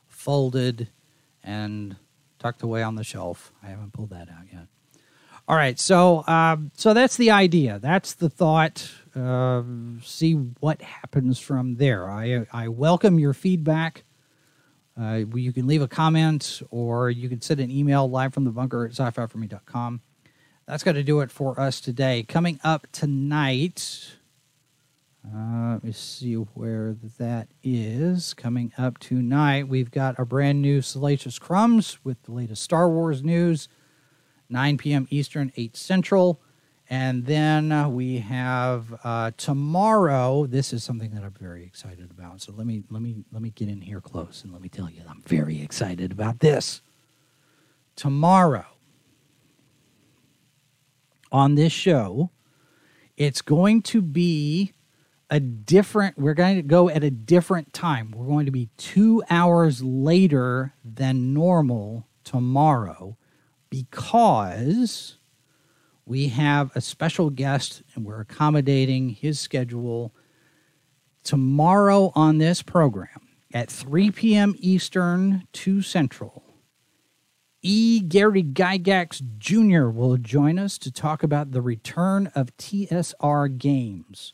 folded 0.09 0.89
and 1.41 1.95
tucked 2.39 2.62
away 2.62 2.84
on 2.84 2.95
the 2.95 3.05
shelf. 3.05 3.53
I 3.64 3.68
haven't 3.68 3.93
pulled 3.93 4.09
that 4.09 4.28
out 4.28 4.47
yet. 4.51 4.68
All 5.47 5.55
right, 5.55 5.80
so 5.80 6.28
um, 6.28 6.72
so 6.76 6.93
that's 6.93 7.16
the 7.16 7.32
idea. 7.32 7.80
That's 7.80 8.14
the 8.16 8.30
thought. 8.30 8.91
Uh, 9.16 9.64
see 10.03 10.34
what 10.34 10.82
happens 10.82 11.39
from 11.39 11.76
there. 11.76 12.12
I 12.12 12.47
I 12.51 12.68
welcome 12.68 13.18
your 13.18 13.34
feedback. 13.34 14.03
Uh, 14.99 15.23
you 15.33 15.53
can 15.53 15.67
leave 15.67 15.81
a 15.81 15.87
comment 15.87 16.61
or 16.69 17.09
you 17.09 17.29
can 17.29 17.41
send 17.41 17.59
an 17.59 17.71
email 17.71 18.09
live 18.09 18.33
from 18.33 18.43
the 18.43 18.51
bunker 18.51 18.85
at 18.85 18.91
sci-fi4me.com. 18.91 20.01
That's 20.67 20.83
going 20.83 20.95
to 20.95 21.03
do 21.03 21.21
it 21.21 21.31
for 21.31 21.59
us 21.59 21.81
today. 21.81 22.23
Coming 22.23 22.59
up 22.63 22.87
tonight, 22.91 24.15
uh, 25.25 25.73
let 25.73 25.83
me 25.83 25.91
see 25.91 26.33
where 26.33 26.95
that 27.17 27.47
is. 27.63 28.33
Coming 28.33 28.71
up 28.77 28.97
tonight, 28.99 29.67
we've 29.67 29.91
got 29.91 30.19
a 30.19 30.25
brand 30.25 30.61
new 30.61 30.81
Salacious 30.81 31.39
Crumbs 31.39 31.99
with 32.03 32.21
the 32.23 32.31
latest 32.31 32.63
Star 32.63 32.89
Wars 32.89 33.23
news, 33.23 33.69
9 34.49 34.77
p.m. 34.77 35.07
Eastern, 35.09 35.51
8 35.55 35.75
Central. 35.77 36.41
And 36.91 37.25
then 37.25 37.71
uh, 37.71 37.87
we 37.87 38.17
have 38.17 38.93
uh, 39.05 39.31
tomorrow. 39.37 40.45
This 40.45 40.73
is 40.73 40.83
something 40.83 41.11
that 41.11 41.23
I'm 41.23 41.33
very 41.39 41.63
excited 41.63 42.11
about. 42.11 42.41
So 42.41 42.51
let 42.51 42.67
me 42.67 42.83
let 42.89 43.01
me 43.01 43.23
let 43.31 43.41
me 43.41 43.51
get 43.51 43.69
in 43.69 43.79
here 43.79 44.01
close 44.01 44.43
and 44.43 44.51
let 44.51 44.61
me 44.61 44.67
tell 44.67 44.89
you, 44.89 45.01
I'm 45.09 45.21
very 45.21 45.61
excited 45.61 46.11
about 46.11 46.41
this. 46.41 46.81
Tomorrow 47.95 48.65
on 51.31 51.55
this 51.55 51.71
show, 51.71 52.29
it's 53.15 53.41
going 53.41 53.83
to 53.83 54.01
be 54.01 54.73
a 55.29 55.39
different 55.39 56.17
we're 56.17 56.33
going 56.33 56.57
to 56.57 56.61
go 56.61 56.89
at 56.89 57.05
a 57.05 57.09
different 57.09 57.71
time 57.71 58.11
we're 58.11 58.25
going 58.25 58.45
to 58.45 58.51
be 58.51 58.67
two 58.75 59.23
hours 59.29 59.81
later 59.81 60.73
than 60.83 61.33
normal 61.33 62.05
tomorrow 62.25 63.15
because 63.69 65.15
we 66.06 66.30
have 66.30 66.72
a 66.76 66.82
special 66.82 67.30
guest 67.30 67.84
and 67.95 68.06
we're 68.06 68.22
accommodating 68.22 69.10
his 69.10 69.39
schedule 69.39 70.14
tomorrow 71.24 72.12
on 72.16 72.38
this 72.38 72.62
program 72.62 73.28
at 73.54 73.70
3 73.70 74.12
p.m 74.12 74.56
eastern 74.60 75.47
2 75.54 75.82
central 75.82 76.43
E. 77.64 77.99
Gary 77.99 78.43
Gygax 78.43 79.22
Jr. 79.38 79.88
will 79.89 80.18
join 80.18 80.58
us 80.58 80.80
to 80.80 80.91
talk 80.91 81.22
about 81.22 81.52
the 81.52 81.62
return 81.62 82.32
of 82.34 82.58
TSR 82.58 83.56
games 83.60 84.34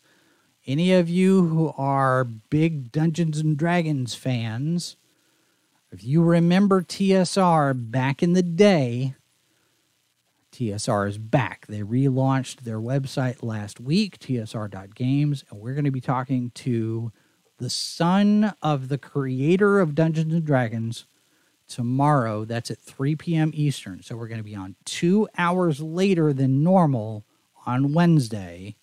any 0.67 0.91
of 0.91 1.07
you 1.07 1.47
who 1.47 1.73
are 1.77 2.25
big 2.25 2.91
Dungeons 2.91 3.39
and 3.39 3.57
Dragons 3.57 4.15
fans, 4.15 4.97
if 5.93 6.03
you 6.03 6.21
remember 6.21 6.81
TSR 6.81 7.89
back 7.89 8.21
in 8.21 8.33
the 8.33 8.43
day, 8.43 9.15
TSR 10.57 11.07
is 11.07 11.17
back. 11.17 11.67
They 11.67 11.81
relaunched 11.81 12.61
their 12.61 12.79
website 12.79 13.43
last 13.43 13.79
week, 13.79 14.19
tsr.games, 14.19 15.43
and 15.49 15.59
we're 15.59 15.73
going 15.73 15.85
to 15.85 15.91
be 15.91 16.01
talking 16.01 16.51
to 16.55 17.11
the 17.57 17.69
son 17.69 18.53
of 18.61 18.89
the 18.89 18.97
creator 18.97 19.79
of 19.79 19.95
Dungeons 19.95 20.33
and 20.33 20.45
Dragons 20.45 21.05
tomorrow. 21.67 22.45
That's 22.45 22.71
at 22.71 22.79
3 22.79 23.15
p.m. 23.15 23.51
Eastern. 23.53 24.01
So 24.01 24.15
we're 24.15 24.27
going 24.27 24.39
to 24.39 24.43
be 24.43 24.55
on 24.55 24.75
two 24.85 25.27
hours 25.37 25.79
later 25.79 26.33
than 26.33 26.63
normal 26.63 27.25
on 27.65 27.93
Wednesday 27.93 28.77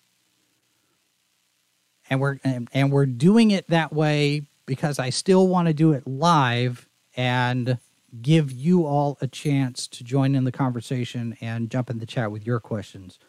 and 2.09 2.19
we're 2.19 2.37
and, 2.43 2.69
and 2.73 2.91
we're 2.91 3.05
doing 3.05 3.51
it 3.51 3.67
that 3.69 3.93
way 3.93 4.43
because 4.65 4.99
I 4.99 5.09
still 5.09 5.47
want 5.47 5.67
to 5.67 5.73
do 5.73 5.91
it 5.93 6.07
live 6.07 6.87
and 7.15 7.77
give 8.21 8.51
you 8.51 8.85
all 8.85 9.17
a 9.21 9.27
chance 9.27 9.87
to 9.87 10.03
join 10.03 10.35
in 10.35 10.43
the 10.43 10.51
conversation 10.51 11.37
and 11.41 11.69
jump 11.69 11.89
in 11.89 11.99
the 11.99 12.05
chat 12.05 12.31
with 12.31 12.45
your 12.45 12.59
questions 12.59 13.19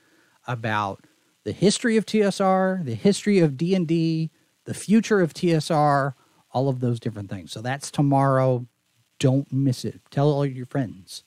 about 0.47 1.05
the 1.45 1.53
history 1.53 1.97
of 1.97 2.07
TSR, 2.07 2.85
the 2.85 2.95
history 2.95 3.39
of 3.39 3.57
D&D, 3.57 4.31
the 4.65 4.75
future 4.75 5.21
of 5.21 5.33
TSR, 5.33 6.15
all 6.53 6.69
of 6.69 6.81
those 6.81 7.01
different 7.01 7.31
things. 7.31 7.53
So 7.53 7.61
that's 7.61 7.91
tomorrow. 7.91 8.67
Don't 9.19 9.51
miss 9.53 9.85
it. 9.85 10.01
Tell 10.11 10.31
all 10.31 10.45
your 10.45 10.67
friends. 10.67 11.23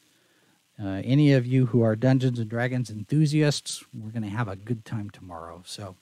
Uh, 0.81 1.01
any 1.03 1.33
of 1.33 1.45
you 1.45 1.67
who 1.67 1.81
are 1.81 1.95
Dungeons 1.95 2.39
and 2.39 2.49
Dragons 2.49 2.89
enthusiasts, 2.89 3.83
we're 3.93 4.11
going 4.11 4.23
to 4.23 4.29
have 4.29 4.47
a 4.47 4.55
good 4.55 4.85
time 4.85 5.09
tomorrow. 5.09 5.61
So 5.65 5.95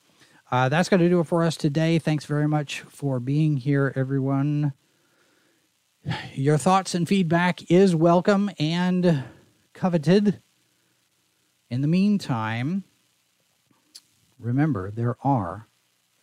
uh, 0.51 0.70
that's 0.70 0.89
going 0.89 0.99
to 0.99 1.10
do 1.10 1.20
it 1.20 1.28
for 1.28 1.43
us 1.43 1.58
today. 1.58 1.97
Thanks 1.99 2.26
very 2.26 2.47
much 2.47 2.82
for 2.82 3.20
being 3.20 3.58
here, 3.58 3.91
everyone. 3.95 4.74
Your 6.34 6.58
thoughts 6.58 6.95
and 6.95 7.08
feedback 7.08 7.70
is 7.70 7.95
welcome 7.95 8.49
and 8.60 9.24
coveted. 9.74 10.41
In 11.70 11.82
the 11.82 11.88
meantime, 11.88 12.84
remember 14.39 14.91
there 14.91 15.18
are 15.24 15.68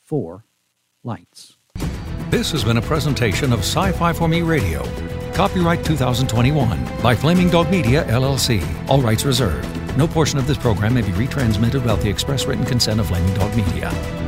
four 0.03 0.45
lights. 1.03 1.57
This 2.30 2.51
has 2.53 2.64
been 2.64 2.78
a 2.78 2.82
presentation 2.82 3.53
of 3.53 3.61
Sci 3.61 3.93
Fi 3.93 4.12
for 4.12 4.28
Me 4.28 4.43
Radio. 4.43 4.82
Copyright 5.35 5.85
2021 5.85 7.03
by 7.03 7.14
Flaming 7.14 7.51
Dog 7.51 7.70
Media, 7.70 8.05
LLC. 8.05 8.62
All 8.89 9.01
rights 9.01 9.24
reserved. 9.24 9.68
No 9.99 10.07
portion 10.09 10.39
of 10.39 10.47
this 10.47 10.59
program 10.59 10.95
may 10.95 11.03
be 11.03 11.12
retransmitted 11.12 11.74
without 11.74 12.01
the 12.01 12.09
express 12.09 12.47
written 12.47 12.64
consent 12.64 13.01
of 13.01 13.09
Flaming 13.09 13.35
Dog 13.35 13.55
Media. 13.57 14.24